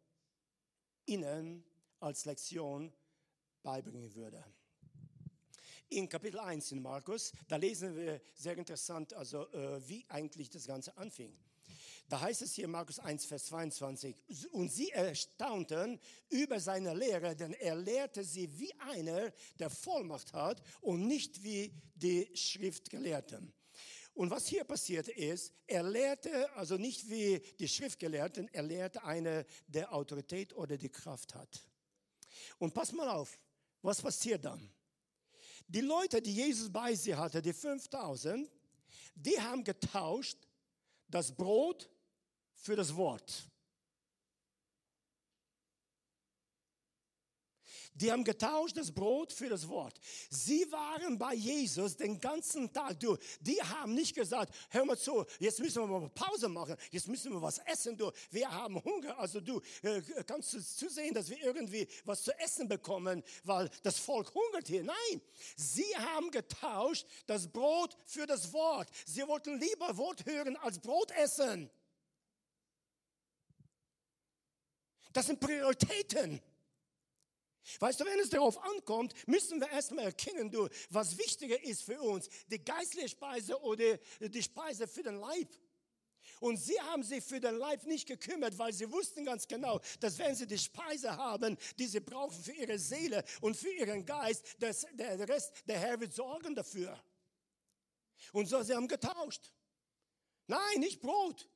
[1.06, 1.64] ihnen
[2.00, 2.92] als Lektion
[3.62, 4.44] beibringen würde.
[5.88, 10.66] In Kapitel 1 in Markus, da lesen wir sehr interessant, also äh, wie eigentlich das
[10.66, 11.36] Ganze anfing.
[12.08, 14.16] Da heißt es hier Markus 1, Vers 22,
[14.52, 15.98] und sie erstaunten
[16.28, 21.72] über seine Lehre, denn er lehrte sie wie einer, der Vollmacht hat und nicht wie
[21.94, 23.52] die Schriftgelehrten.
[24.14, 29.44] Und was hier passiert ist, er lehrte, also nicht wie die Schriftgelehrten, er lehrte eine,
[29.66, 31.60] der Autorität oder die Kraft hat.
[32.58, 33.38] Und pass mal auf,
[33.82, 34.70] was passiert dann?
[35.66, 38.50] Die Leute, die Jesus bei sich hatte, die 5000,
[39.14, 40.38] die haben getauscht
[41.08, 41.90] das Brot
[42.52, 43.50] für das Wort.
[47.94, 50.00] Die haben getauscht das Brot für das Wort.
[50.28, 52.98] Sie waren bei Jesus den ganzen Tag.
[52.98, 57.06] Du, die haben nicht gesagt, hör mal zu, jetzt müssen wir mal Pause machen, jetzt
[57.06, 57.96] müssen wir was essen.
[57.96, 59.16] Du, wir haben Hunger.
[59.16, 64.00] Also du äh, kannst du zusehen, dass wir irgendwie was zu essen bekommen, weil das
[64.00, 64.82] Volk hungert hier.
[64.82, 65.20] Nein,
[65.56, 68.88] sie haben getauscht das Brot für das Wort.
[69.06, 71.70] Sie wollten lieber Wort hören als Brot essen.
[75.12, 76.42] Das sind Prioritäten.
[77.80, 82.00] Weißt du, wenn es darauf ankommt, müssen wir erstmal erkennen, du, was wichtiger ist für
[82.00, 85.48] uns, die geistliche Speise oder die Speise für den Leib.
[86.40, 90.18] Und sie haben sich für den Leib nicht gekümmert, weil sie wussten ganz genau, dass
[90.18, 94.44] wenn sie die Speise haben, die sie brauchen für ihre Seele und für ihren Geist,
[94.58, 96.98] dass der Rest, der Herr wird sorgen dafür.
[98.32, 99.52] Und so, sie haben getauscht.
[100.46, 101.48] Nein, nicht Brot.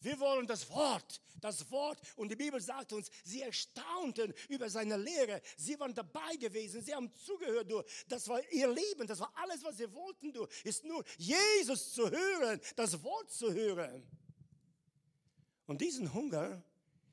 [0.00, 2.00] Wir wollen das Wort, das Wort.
[2.16, 5.40] Und die Bibel sagt uns, sie erstaunten über seine Lehre.
[5.56, 7.70] Sie waren dabei gewesen, sie haben zugehört.
[7.70, 7.82] Du.
[8.08, 10.32] Das war ihr Leben, das war alles, was sie wollten.
[10.32, 10.46] Du.
[10.64, 14.06] Ist nur Jesus zu hören, das Wort zu hören.
[15.66, 16.62] Und diesen Hunger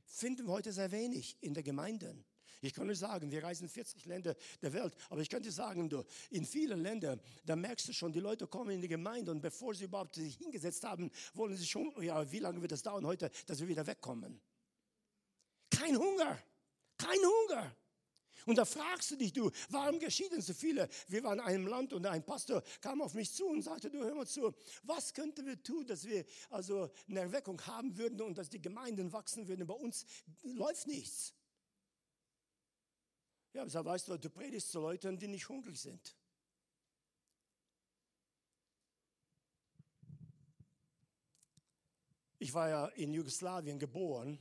[0.06, 2.25] finden wir heute sehr wenig in der Gemeinde.
[2.66, 6.04] Ich kann nicht sagen, wir reisen 40 Länder der Welt, aber ich könnte sagen, du,
[6.32, 9.76] in vielen Ländern, da merkst du schon, die Leute kommen in die Gemeinde und bevor
[9.76, 13.30] sie überhaupt sich hingesetzt haben, wollen sie schon, ja, wie lange wird das dauern heute,
[13.46, 14.42] dass wir wieder wegkommen?
[15.70, 16.40] Kein Hunger,
[16.98, 17.76] kein Hunger.
[18.46, 20.88] Und da fragst du dich, du, warum geschieht denn so viele?
[21.08, 24.04] Wir waren in einem Land und ein Pastor kam auf mich zu und sagte, du,
[24.04, 24.54] hör mal zu,
[24.84, 29.12] was könnten wir tun, dass wir also eine Erweckung haben würden und dass die Gemeinden
[29.12, 29.66] wachsen würden?
[29.66, 30.06] Bei uns
[30.44, 31.34] läuft nichts.
[33.56, 36.14] Ja, aber so, weißt du, du predigst zu Leuten, die nicht hungrig sind.
[42.38, 44.38] Ich war ja in Jugoslawien geboren.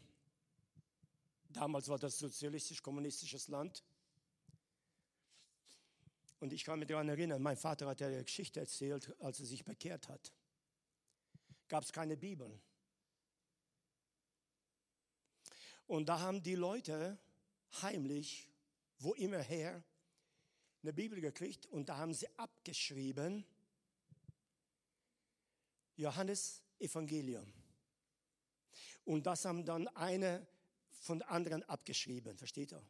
[1.51, 3.85] Damals war das sozialistisch-kommunistisches Land.
[6.41, 9.65] Und ich kann mich daran erinnern, mein Vater hat eine Geschichte erzählt, als er sich
[9.65, 10.33] bekehrt hat.
[11.69, 12.61] Gab es keine Bibeln.
[15.87, 17.17] Und da haben die Leute
[17.81, 18.49] heimlich
[19.05, 19.83] wo immer her,
[20.83, 23.45] eine Bibel gekriegt und da haben sie abgeschrieben,
[25.97, 27.53] Johannes Evangelium.
[29.05, 30.47] Und das haben dann eine
[30.91, 32.83] von anderen abgeschrieben, versteht ihr?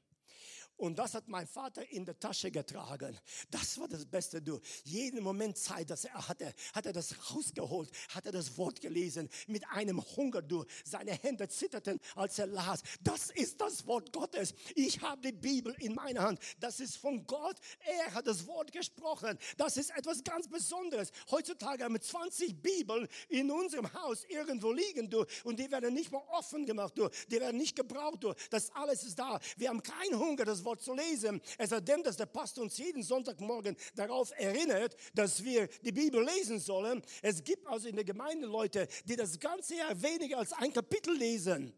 [0.77, 3.17] Und das hat mein Vater in der Tasche getragen.
[3.51, 4.61] Das war das Beste, du.
[4.85, 9.29] Jeden Moment Zeit, dass er hatte, hat er das rausgeholt, hat er das Wort gelesen,
[9.47, 10.65] mit einem Hunger, du.
[10.85, 12.83] Seine Hände zitterten, als er las.
[13.01, 14.55] Das ist das Wort Gottes.
[14.75, 16.41] Ich habe die Bibel in meiner Hand.
[16.59, 17.57] Das ist von Gott.
[17.81, 19.39] Er hat das Wort gesprochen.
[19.57, 21.13] Das ist etwas ganz Besonderes.
[21.31, 25.25] Heutzutage haben wir 20 Bibeln in unserem Haus irgendwo liegen, du.
[25.45, 27.09] Und die werden nicht mal offen gemacht, du.
[27.31, 28.35] Die werden nicht gebraucht, du.
[28.51, 29.39] Das alles ist da.
[29.57, 31.41] Wir haben keinen Hunger, das Wort zu lesen.
[31.59, 36.25] Es sei denn, dass der Pastor uns jeden Sonntagmorgen darauf erinnert, dass wir die Bibel
[36.25, 37.03] lesen sollen.
[37.23, 41.17] Es gibt also in der Gemeinde Leute, die das ganze Jahr weniger als ein Kapitel
[41.17, 41.73] lesen.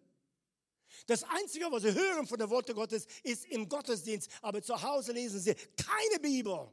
[1.06, 5.12] Das Einzige, was sie hören von der Worte Gottes, ist im Gottesdienst, aber zu Hause
[5.12, 6.68] lesen sie keine Bibel.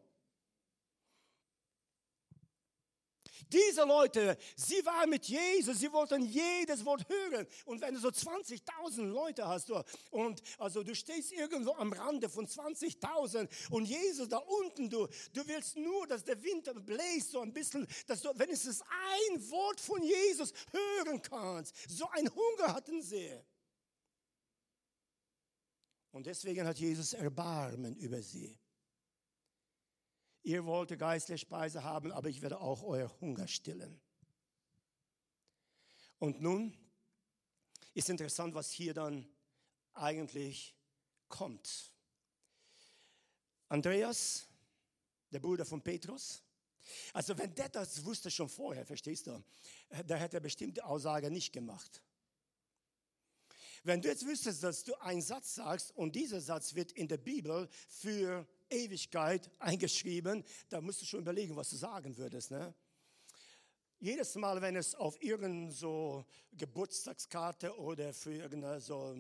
[3.54, 7.46] Diese Leute, sie waren mit Jesus, sie wollten jedes Wort hören.
[7.66, 9.72] Und wenn du so 20.000 Leute hast,
[10.10, 15.48] und also du stehst irgendwo am Rande von 20.000 und Jesus da unten, du, du
[15.48, 20.02] willst nur, dass der Wind bläst so ein bisschen, dass du wenigstens ein Wort von
[20.02, 21.76] Jesus hören kannst.
[21.90, 23.32] So ein Hunger hatten sie.
[26.12, 28.58] Und deswegen hat Jesus Erbarmen über sie.
[30.44, 34.00] Ihr wollt geistliche Speise haben, aber ich werde auch euer Hunger stillen.
[36.20, 36.78] Und nun
[37.94, 39.28] ist interessant, was hier dann
[39.94, 40.76] eigentlich
[41.30, 41.92] kommt.
[43.70, 44.48] Andreas,
[45.32, 46.44] der Bruder von Petrus,
[47.14, 49.44] also wenn der das wusste schon vorher, verstehst du,
[50.06, 52.02] da hätte er bestimmte Aussage nicht gemacht.
[53.84, 57.18] Wenn du jetzt wüsstest, dass du einen Satz sagst und dieser Satz wird in der
[57.18, 62.52] Bibel für Ewigkeit eingeschrieben, da musst du schon überlegen, was du sagen würdest.
[62.52, 62.74] Ne?
[64.00, 69.16] Jedes Mal, wenn es auf irgendeine so Geburtstagskarte oder für irgendein so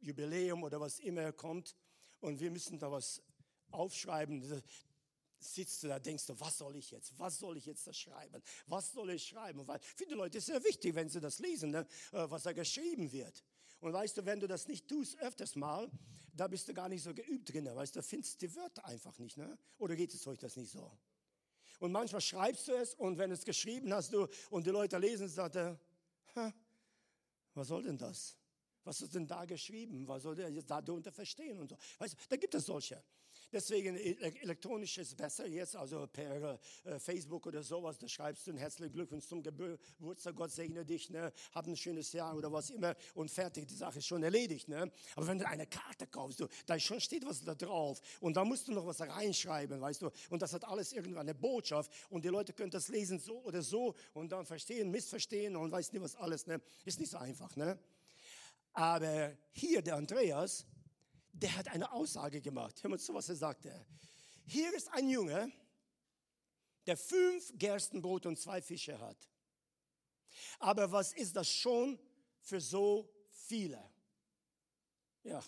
[0.00, 1.76] Jubiläum oder was immer kommt
[2.20, 3.22] und wir müssen da was
[3.70, 4.42] aufschreiben,
[5.38, 7.18] sitzt du da, denkst du, was soll ich jetzt?
[7.18, 8.42] Was soll ich jetzt da schreiben?
[8.66, 9.66] Was soll ich schreiben?
[9.66, 12.44] Weil für die Leute ist es sehr wichtig, wenn sie das lesen, ne, äh, was
[12.44, 13.44] da geschrieben wird.
[13.80, 15.90] Und weißt du, wenn du das nicht tust, öfters mal,
[16.36, 17.66] da bist du gar nicht so geübt drin.
[17.66, 19.36] Weißt du, findest die Wörter einfach nicht.
[19.36, 19.56] Ne?
[19.78, 20.90] Oder geht es euch das nicht so?
[21.78, 25.28] Und manchmal schreibst du es und wenn es geschrieben hast du und die Leute lesen,
[25.28, 25.78] sagt er,
[27.54, 28.36] was soll denn das?
[28.84, 30.06] Was ist denn da geschrieben?
[30.06, 31.76] Was soll der jetzt darunter verstehen und so?
[31.98, 33.02] Weißt du, da gibt es solche.
[33.54, 38.50] Deswegen e-, elektronisch ist besser jetzt, also per äh, Facebook oder sowas, da schreibst du
[38.50, 41.32] einen herzlichen Glückwunsch zum Geburtstag, Gott segne dich, ne?
[41.52, 44.66] hab ein schönes Jahr oder was immer und fertig, die Sache ist schon erledigt.
[44.66, 44.90] Ne?
[45.14, 48.44] Aber wenn du eine Karte kaufst, du, da schon steht was da drauf und da
[48.44, 52.24] musst du noch was reinschreiben, weißt du, und das hat alles irgendwann eine Botschaft und
[52.24, 56.02] die Leute können das lesen so oder so und dann verstehen, missverstehen und weiß nicht
[56.02, 56.60] was alles, ne?
[56.84, 57.54] ist nicht so einfach.
[57.54, 57.78] Ne?
[58.72, 60.66] Aber hier der Andreas,
[61.34, 62.82] der hat eine Aussage gemacht.
[62.82, 63.86] Hör mal zu, was er sagte.
[64.46, 65.52] Hier ist ein Junge,
[66.86, 69.28] der fünf Gerstenbrot und zwei Fische hat.
[70.58, 71.98] Aber was ist das schon
[72.40, 73.82] für so viele?
[75.22, 75.42] Ja,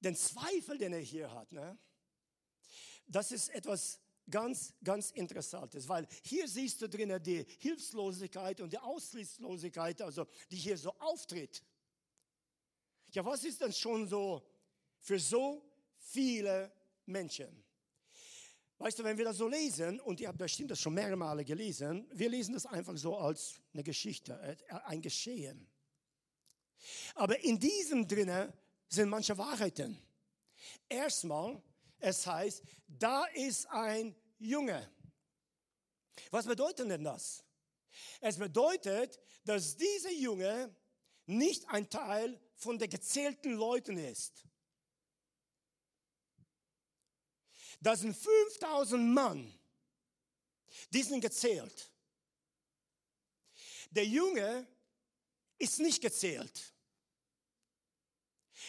[0.00, 1.78] den Zweifel, den er hier hat, ne?
[3.06, 8.78] das ist etwas ganz, ganz Interessantes, weil hier siehst du drinnen die Hilflosigkeit und die
[8.78, 11.62] Aussichtslosigkeit, also die hier so auftritt.
[13.12, 14.46] Ja, was ist denn schon so
[15.00, 15.62] für so
[15.96, 16.72] viele
[17.06, 17.64] Menschen?
[18.78, 21.44] Weißt du, wenn wir das so lesen, und ihr habt bestimmt das schon mehrere Male
[21.44, 25.68] gelesen, wir lesen das einfach so als eine Geschichte, äh, ein Geschehen.
[27.14, 28.50] Aber in diesem drinnen
[28.88, 29.98] sind manche Wahrheiten.
[30.88, 31.62] Erstmal,
[31.98, 34.90] es heißt, da ist ein Junge.
[36.30, 37.44] Was bedeutet denn das?
[38.20, 40.74] Es bedeutet, dass dieser Junge
[41.26, 44.46] nicht ein Teil von den gezählten Leuten ist.
[47.80, 49.58] Das sind 5000 Mann,
[50.90, 51.90] die sind gezählt.
[53.90, 54.66] Der Junge
[55.58, 56.74] ist nicht gezählt.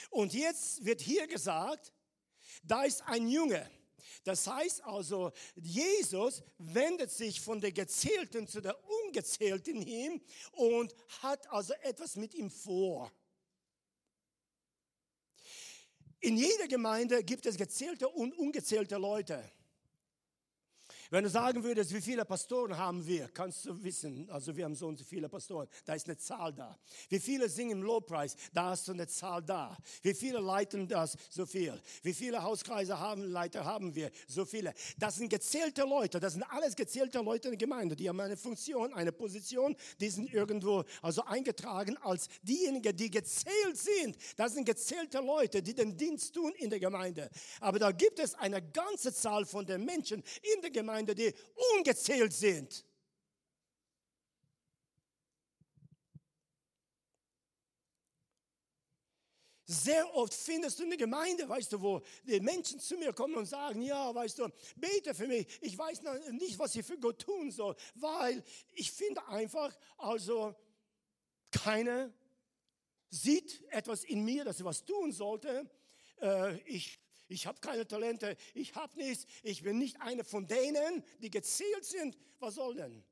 [0.09, 1.93] Und jetzt wird hier gesagt,
[2.63, 3.69] da ist ein Junge.
[4.23, 10.21] Das heißt also, Jesus wendet sich von der Gezählten zu der Ungezählten hin
[10.53, 13.11] und hat also etwas mit ihm vor.
[16.21, 19.43] In jeder Gemeinde gibt es gezählte und ungezählte Leute.
[21.11, 24.75] Wenn du sagen würdest, wie viele Pastoren haben wir, kannst du wissen, also wir haben
[24.75, 26.79] so und so viele Pastoren, da ist eine Zahl da.
[27.09, 29.77] Wie viele singen im Lobpreis, da hast du eine Zahl da.
[30.03, 31.77] Wie viele leiten das, so viel.
[32.01, 34.73] Wie viele Hauskreise haben Leiter haben wir, so viele.
[34.97, 38.37] Das sind gezählte Leute, das sind alles gezählte Leute in der Gemeinde, die haben eine
[38.37, 44.15] Funktion, eine Position, die sind irgendwo also eingetragen als diejenigen, die gezählt sind.
[44.37, 47.29] Das sind gezählte Leute, die den Dienst tun in der Gemeinde.
[47.59, 50.23] Aber da gibt es eine ganze Zahl von den Menschen
[50.55, 51.33] in der Gemeinde, Gemeinde, die
[51.75, 52.85] ungezählt sind.
[59.65, 63.35] Sehr oft findest du in der Gemeinde, weißt du, wo die Menschen zu mir kommen
[63.35, 65.47] und sagen, ja, weißt du, bete für mich.
[65.61, 68.43] Ich weiß nicht, was ich für Gott tun soll, weil
[68.73, 70.53] ich finde einfach, also
[71.51, 72.13] keiner
[73.09, 75.69] sieht etwas in mir, dass er was tun sollte.
[76.21, 77.00] Äh, ich
[77.31, 81.85] ich habe keine Talente, ich habe nichts, ich bin nicht einer von denen, die gezählt
[81.85, 82.17] sind.
[82.39, 83.03] Was soll denn?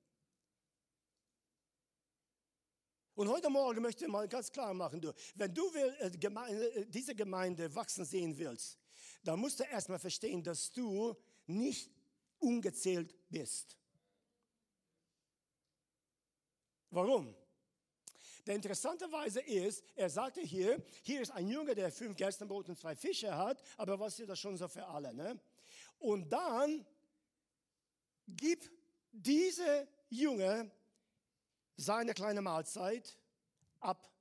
[3.16, 6.74] Und heute Morgen möchte ich mal ganz klar machen, du, wenn du will, äh, Gemeinde,
[6.74, 8.78] äh, diese Gemeinde wachsen sehen willst,
[9.24, 11.16] dann musst du erstmal verstehen, dass du
[11.46, 11.92] nicht
[12.40, 13.78] ungezählt bist.
[16.92, 17.36] Warum?
[18.50, 22.96] Der interessanterweise ist, er sagte hier, hier ist ein Junge, der fünf Gerstenbrot und zwei
[22.96, 25.14] Fische hat, aber was ist das schon so für alle?
[25.14, 25.40] Ne?
[26.00, 26.84] Und dann
[28.26, 28.72] gibt
[29.12, 30.72] diese Junge
[31.78, 33.16] seine kleine Mahlzeit
[33.82, 34.12] ab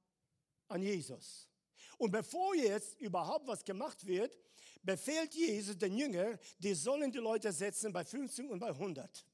[0.69, 1.49] an Jesus.
[1.97, 4.37] Und bevor jetzt überhaupt was gemacht wird,
[4.83, 9.25] befehlt Jesus den Jünger, die sollen die Leute setzen bei 50 und bei 100.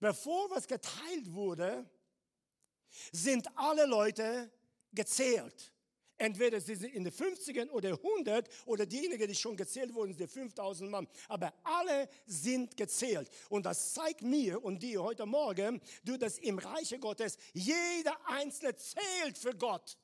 [0.00, 1.88] Bevor was geteilt wurde,
[3.12, 4.50] sind alle Leute
[4.92, 5.72] gezählt.
[6.20, 10.28] Entweder sie sind in den 50ern oder 100 oder diejenigen, die schon gezählt wurden, sind
[10.28, 11.06] 5000 Mann.
[11.28, 13.30] Aber alle sind gezählt.
[13.48, 18.74] Und das zeigt mir und dir heute Morgen, du, dass im Reiche Gottes jeder Einzelne
[18.74, 19.96] zählt für Gott.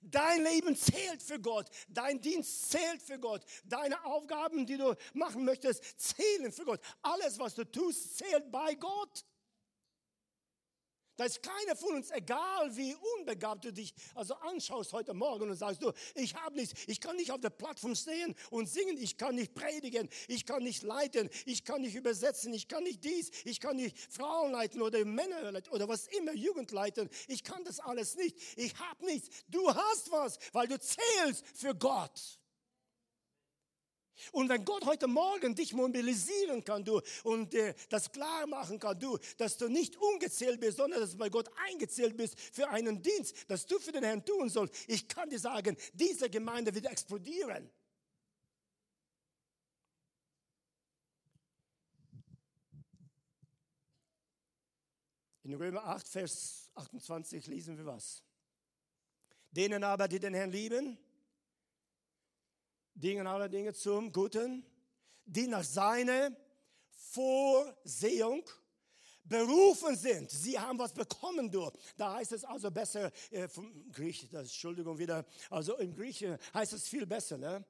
[0.00, 1.68] Dein Leben zählt für Gott.
[1.88, 3.44] Dein Dienst zählt für Gott.
[3.64, 6.80] Deine Aufgaben, die du machen möchtest, zählen für Gott.
[7.02, 9.24] Alles, was du tust, zählt bei Gott.
[11.16, 15.56] Da ist keiner von uns, egal wie unbegabt du dich also anschaust heute Morgen und
[15.56, 19.16] sagst du, ich habe nichts, ich kann nicht auf der Plattform stehen und singen, ich
[19.16, 23.30] kann nicht predigen, ich kann nicht leiten, ich kann nicht übersetzen, ich kann nicht dies,
[23.44, 27.62] ich kann nicht Frauen leiten oder Männer leiten oder was immer, Jugend leiten, ich kann
[27.64, 29.28] das alles nicht, ich habe nichts.
[29.48, 32.40] Du hast was, weil du zählst für Gott.
[34.32, 38.98] Und wenn Gott heute Morgen dich mobilisieren kann, du, und äh, das klar machen kann,
[38.98, 43.02] du, dass du nicht ungezählt bist, sondern dass du bei Gott eingezählt bist für einen
[43.02, 46.86] Dienst, dass du für den Herrn tun sollst, ich kann dir sagen, diese Gemeinde wird
[46.86, 47.70] explodieren.
[55.44, 58.22] In Römer 8, Vers 28 lesen wir was.
[59.50, 60.98] Denen aber, die den Herrn lieben,
[62.94, 64.64] dienen alle Dinge zum Guten,
[65.24, 66.30] die nach seiner
[67.10, 68.44] Vorsehung
[69.24, 70.30] berufen sind.
[70.30, 71.70] Sie haben was bekommen, du.
[71.96, 76.74] Da heißt es also besser, äh, vom Griech, das, Entschuldigung wieder, also im Griechen heißt
[76.74, 77.64] es viel besser, ne?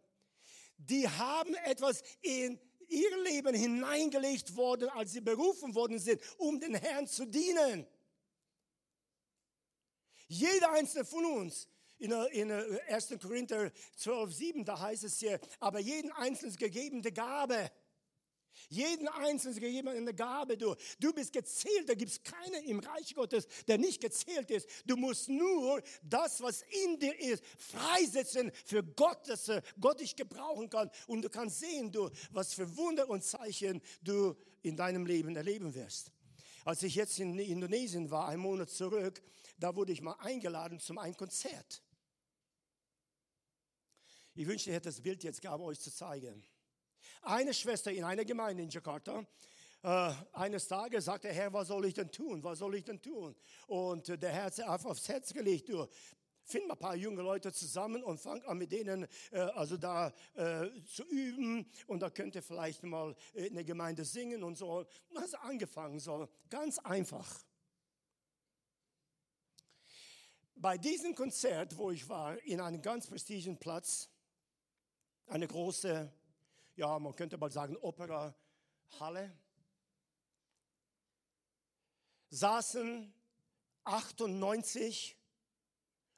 [0.76, 2.58] Die haben etwas in
[2.88, 7.86] ihr Leben hineingelegt worden, als sie berufen worden sind, um den Herrn zu dienen.
[10.26, 11.68] Jeder einzelne von uns,
[12.04, 13.14] in, in 1.
[13.20, 17.70] Korinther 12, 7, da heißt es hier, aber jeden einzelnen gegebene Gabe
[18.68, 20.56] jeden Einzelnen gegeben eine Gabe.
[20.56, 21.88] Du, du bist gezählt.
[21.88, 24.68] Da gibt es keinen im Reich Gottes, der nicht gezählt ist.
[24.86, 29.50] Du musst nur das, was in dir ist, freisetzen für Gott, dass
[29.80, 30.90] Gott dich gebrauchen kann.
[31.06, 35.74] Und du kannst sehen, du, was für Wunder und Zeichen du in deinem Leben erleben
[35.74, 36.10] wirst.
[36.64, 39.22] Als ich jetzt in Indonesien war, einen Monat zurück,
[39.58, 41.83] da wurde ich mal eingeladen zum ein Konzert.
[44.34, 46.44] Ich wünschte, ich hätte das Bild jetzt gehabt, euch zu zeigen.
[47.22, 49.24] Eine Schwester in einer Gemeinde in Jakarta,
[49.84, 52.42] äh, eines Tages sagte, Herr, was soll ich denn tun?
[52.42, 53.36] Was soll ich denn tun?
[53.66, 55.86] Und äh, der Herr hat einfach aufs Herz gelegt, du,
[56.42, 60.12] find mal ein paar junge Leute zusammen und fang an mit denen äh, also da
[60.34, 64.86] äh, zu üben und da könnt ihr vielleicht mal in der Gemeinde singen und so.
[65.14, 67.28] Hast angefangen so, ganz einfach.
[70.56, 74.08] Bei diesem Konzert, wo ich war, in einem ganz prestigigen Platz,
[75.26, 76.12] eine große
[76.76, 78.34] ja, man könnte mal sagen, Operahalle,
[82.30, 83.14] saßen
[83.84, 85.16] 98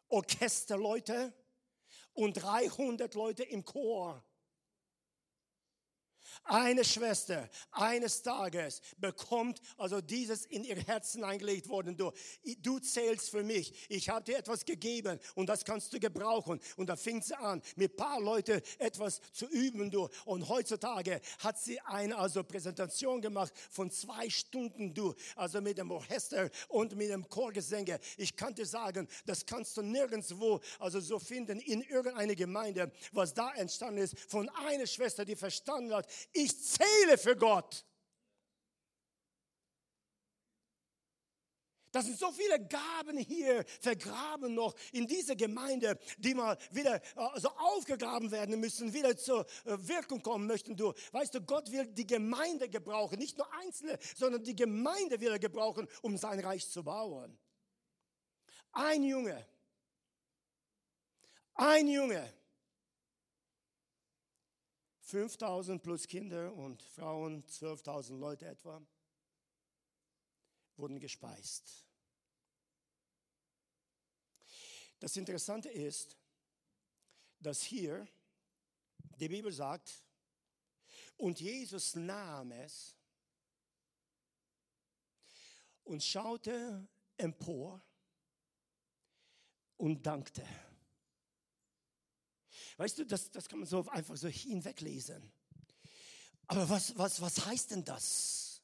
[0.09, 1.33] Orchesterleute
[2.15, 4.25] und 300 Leute im Chor.
[6.45, 11.97] Eine Schwester eines Tages bekommt also dieses in ihr Herzen eingelegt worden.
[11.97, 12.13] Du,
[12.63, 13.87] du zählst für mich.
[13.89, 16.61] Ich habe dir etwas gegeben und das kannst du gebrauchen.
[16.77, 19.91] Und da fing sie an, mit paar Leute etwas zu üben.
[19.91, 20.09] Du.
[20.25, 24.95] Und heutzutage hat sie eine also Präsentation gemacht von zwei Stunden.
[24.95, 27.99] Du, also mit dem Orchester und mit dem Chorgesänge.
[28.17, 33.35] Ich kann dir sagen, das kannst du nirgendwo also so finden in irgendeiner Gemeinde, was
[33.35, 37.87] da entstanden ist von einer Schwester, die verstanden hat, ich zähle für Gott.
[41.97, 47.49] Das sind so viele Gaben hier vergraben noch in dieser Gemeinde, die mal wieder also
[47.49, 50.77] aufgegraben werden müssen, wieder zur äh, Wirkung kommen möchten.
[50.77, 55.31] Du weißt du, Gott will die Gemeinde gebrauchen, nicht nur Einzelne, sondern die Gemeinde will
[55.33, 57.39] er gebrauchen, um sein Reich zu bauen.
[58.73, 59.47] Ein Junge,
[61.55, 62.31] ein Junge
[65.07, 68.85] 5000 plus Kinder und Frauen, 12.000 Leute etwa,
[70.77, 71.87] wurden gespeist.
[74.99, 76.17] Das Interessante ist,
[77.39, 78.09] dass hier
[79.21, 80.03] die Bibel sagt,
[81.19, 82.97] und Jesus nahm es
[85.85, 87.81] und schaute empor
[89.77, 90.45] und dankte.
[92.77, 95.33] Weißt du, das, das kann man so einfach so hinweglesen.
[96.47, 98.63] Aber was, was, was heißt denn das?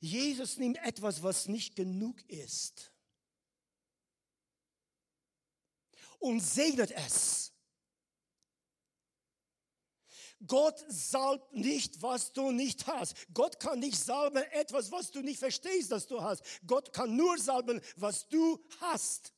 [0.00, 2.90] Jesus nimmt etwas, was nicht genug ist
[6.20, 7.52] und segnet es.
[10.46, 13.14] Gott salbt nicht, was du nicht hast.
[13.34, 16.42] Gott kann nicht salben etwas, was du nicht verstehst, dass du hast.
[16.66, 19.34] Gott kann nur salben, was du hast.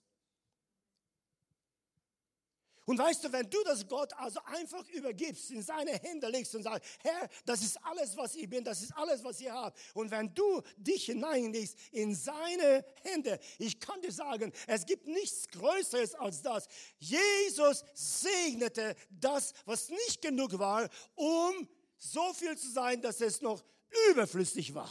[2.84, 6.64] Und weißt du, wenn du das Gott also einfach übergibst, in seine Hände legst und
[6.64, 9.78] sagst, Herr, das ist alles, was ich bin, das ist alles, was ihr habt.
[9.94, 15.46] Und wenn du dich hineinlegst in seine Hände, ich kann dir sagen, es gibt nichts
[15.48, 16.66] Größeres als das.
[16.98, 21.68] Jesus segnete das, was nicht genug war, um
[21.98, 23.62] so viel zu sein, dass es noch
[24.10, 24.90] überflüssig war.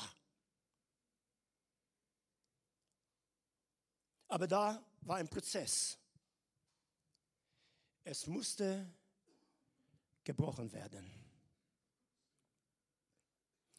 [4.30, 5.98] Aber da war ein Prozess.
[8.04, 8.92] Es musste
[10.24, 11.10] gebrochen werden.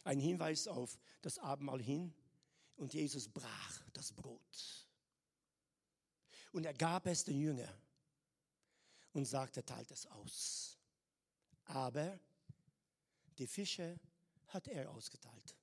[0.05, 2.12] Ein Hinweis auf das Abendmahl hin
[2.77, 4.87] und Jesus brach das Brot.
[6.53, 7.73] Und er gab es den Jünger
[9.12, 10.77] und sagte, teilt es aus.
[11.64, 12.18] Aber
[13.39, 13.99] die Fische
[14.49, 15.57] hat er ausgeteilt.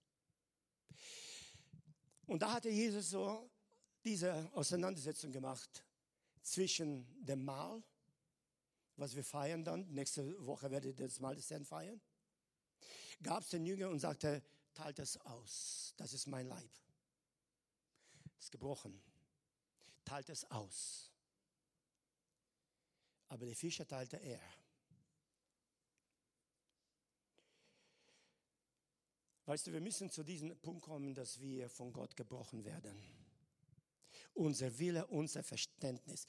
[2.25, 3.49] Und da hatte Jesus so
[4.03, 5.83] diese Auseinandersetzung gemacht
[6.41, 7.83] zwischen dem Mahl
[8.99, 12.01] was wir feiern dann, nächste Woche werdet ihr das Mal des Herrn feiern,
[13.23, 14.43] gab es den Jünger und sagte,
[14.73, 16.69] teilt das aus, das ist mein Leib.
[18.39, 19.01] Ist gebrochen.
[20.05, 21.11] Teilt es aus.
[23.27, 24.41] Aber die Fische teilte er.
[29.45, 33.03] Weißt du, wir müssen zu diesem Punkt kommen, dass wir von Gott gebrochen werden.
[34.33, 36.25] Unser Wille, unser Verständnis.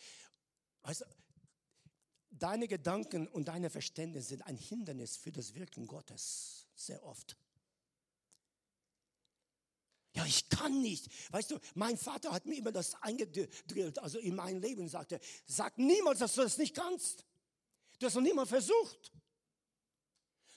[0.83, 1.05] Weißt du,
[2.31, 7.37] deine Gedanken und deine Verständnis sind ein Hindernis für das Wirken Gottes, sehr oft.
[10.13, 11.09] Ja, ich kann nicht.
[11.33, 15.79] Weißt du, mein Vater hat mir immer das eingedrillt, also in mein Leben sagte, sag
[15.79, 17.25] niemals, dass du das nicht kannst.
[17.99, 19.13] Du hast noch niemals versucht.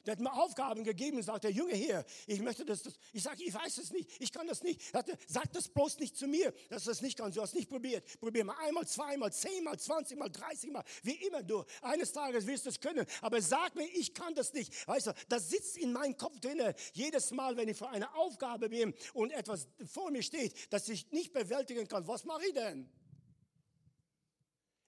[0.05, 2.93] Der hat mir Aufgaben gegeben und sagt, der Junge hier, ich möchte das, das.
[3.13, 4.81] ich sage, ich weiß es nicht, ich kann das nicht.
[4.91, 7.37] Sagte, sag das bloß nicht zu mir, dass du das nicht kannst.
[7.37, 8.03] Du hast nicht probiert.
[8.19, 11.63] Probier mal einmal, zweimal, zehnmal, zwanzigmal, dreißigmal, wie immer du.
[11.81, 13.05] Eines Tages wirst du es können.
[13.21, 14.85] Aber sag mir, ich kann das nicht.
[14.87, 16.75] Weißt du, das sitzt in meinem Kopf drinne.
[16.91, 21.09] Jedes Mal, wenn ich vor einer Aufgabe bin und etwas vor mir steht, das ich
[21.11, 22.89] nicht bewältigen kann, was mache ich denn?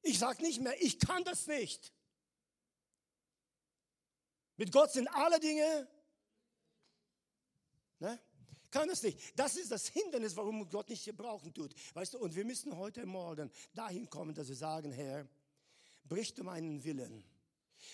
[0.01, 1.94] Ich sage nicht mehr, ich kann das nicht.
[4.57, 5.87] Mit Gott sind alle Dinge.
[7.99, 8.19] Ne?
[8.71, 9.19] Kann es nicht.
[9.37, 11.73] Das ist das Hindernis, warum Gott nicht gebrauchen tut.
[11.93, 15.27] Weißt du, und wir müssen heute Morgen dahin kommen, dass wir sagen, Herr,
[16.03, 17.23] brich du meinen Willen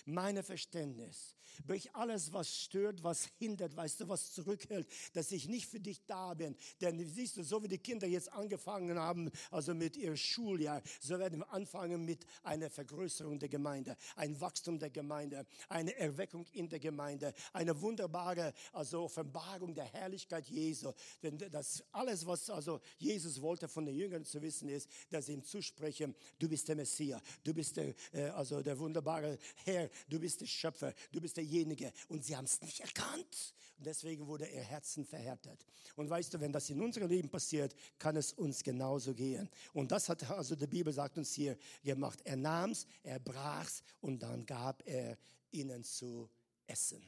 [0.04, 1.36] meine Verständnis,
[1.66, 6.04] brich alles, was stört, was hindert, weißt du, was zurückhält, dass ich nicht für dich
[6.06, 6.56] da bin.
[6.80, 11.18] Denn siehst du, so wie die Kinder jetzt angefangen haben, also mit ihrem Schuljahr, so
[11.18, 16.68] werden wir anfangen mit einer Vergrößerung der Gemeinde, ein Wachstum der Gemeinde, eine Erweckung in
[16.68, 20.92] der Gemeinde, eine wunderbare, also Offenbarung der Herrlichkeit Jesu.
[21.22, 25.34] Denn das alles, was also Jesus wollte von den Jüngern zu wissen, ist, dass sie
[25.34, 30.18] ihm zusprechen, du bist der Messias, du bist der, äh, also der wunderbare Herr, du
[30.18, 31.92] bist der Schöpfer, du bist derjenige.
[32.08, 33.54] Und sie haben es nicht erkannt.
[33.78, 35.66] Und deswegen wurde ihr Herzen verhärtet.
[35.96, 39.48] Und weißt du, wenn das in unserem Leben passiert, kann es uns genauso gehen.
[39.72, 42.20] Und das hat also die Bibel sagt uns hier gemacht.
[42.24, 45.16] Er nahm es, er brach es und dann gab er
[45.50, 46.28] ihnen zu
[46.66, 47.02] essen.